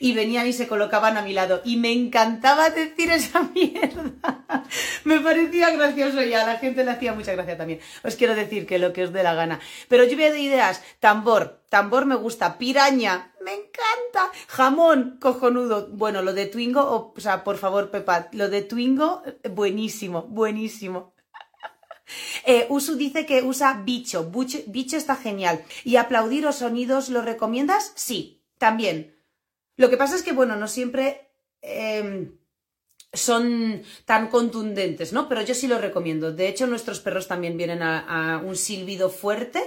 [0.00, 1.62] y venían y se colocaban a mi lado.
[1.64, 4.64] Y me encantaba decir esa mierda.
[5.04, 7.80] me parecía gracioso y a la gente le hacía mucha gracia también.
[8.02, 9.60] Os quiero decir que lo que os dé la gana.
[9.88, 15.88] Pero lluvia de ideas, tambor, tambor me gusta, piraña, me encanta, jamón, cojonudo.
[15.90, 21.14] Bueno, lo de Twingo, o, sea, por favor, Pepa, lo de Twingo, buenísimo, buenísimo.
[22.44, 24.24] Eh, Usu dice que usa bicho.
[24.24, 24.58] bicho.
[24.66, 24.98] bicho.
[24.98, 25.64] está genial.
[25.84, 27.92] ¿Y aplaudir o sonidos lo recomiendas?
[27.94, 29.14] Sí, también.
[29.76, 31.28] Lo que pasa es que, bueno, no siempre
[31.60, 32.38] em,
[33.12, 35.28] son tan contundentes, ¿no?
[35.28, 36.32] Pero yo sí lo recomiendo.
[36.32, 39.60] De hecho, nuestros perros también vienen a, un silbido fuerte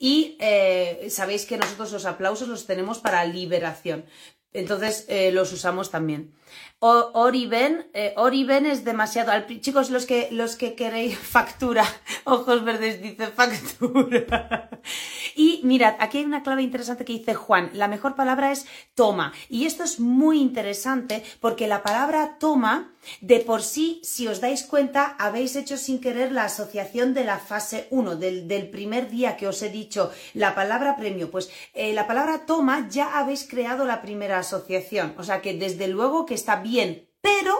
[0.00, 4.04] y eh, sabéis que nosotros los aplausos los tenemos para liberación.
[4.52, 6.34] Entonces, eh, los usamos también.
[6.82, 9.32] Oriben, eh, Oriben es demasiado.
[9.60, 11.84] chicos, los que, los que queréis factura,
[12.24, 14.70] ojos verdes dice factura.
[15.36, 17.70] y mirad, aquí hay una clave interesante que dice Juan.
[17.74, 19.34] La mejor palabra es toma.
[19.50, 24.62] Y esto es muy interesante porque la palabra toma, de por sí, si os dais
[24.62, 29.36] cuenta, habéis hecho sin querer la asociación de la fase 1, del, del primer día
[29.36, 31.30] que os he dicho la palabra premio.
[31.30, 35.14] Pues eh, la palabra toma ya habéis creado la primera asociación.
[35.18, 37.54] O sea que desde luego que está bien pero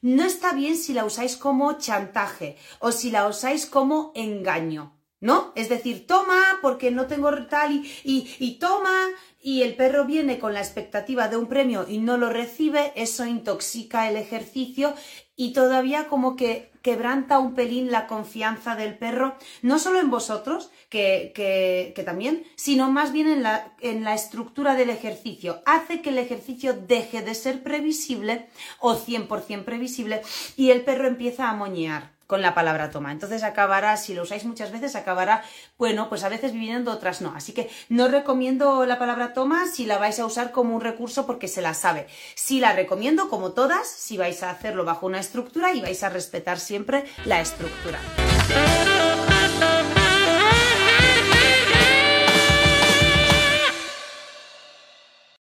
[0.00, 5.52] no está bien si la usáis como chantaje o si la usáis como engaño, ¿no?
[5.54, 8.92] Es decir, toma porque no tengo tal y, y, y toma
[9.40, 13.24] y el perro viene con la expectativa de un premio y no lo recibe, eso
[13.26, 14.94] intoxica el ejercicio
[15.36, 20.70] y todavía como que quebranta un pelín la confianza del perro, no solo en vosotros,
[20.88, 25.62] que, que, también, sino más bien en la, en la estructura del ejercicio.
[25.64, 28.48] Hace que el ejercicio deje de ser previsible
[28.80, 30.22] o 100% previsible
[30.56, 33.12] y el perro empieza a moñear con la palabra toma.
[33.12, 35.44] Entonces acabará, si lo usáis muchas veces, acabará,
[35.76, 37.34] bueno, pues a veces viviendo, otras no.
[37.36, 41.26] Así que no recomiendo la palabra toma si la vais a usar como un recurso
[41.26, 42.06] porque se la sabe.
[42.34, 46.08] Sí la recomiendo, como todas, si vais a hacerlo bajo una estructura y vais a
[46.08, 47.98] respetar siempre la estructura.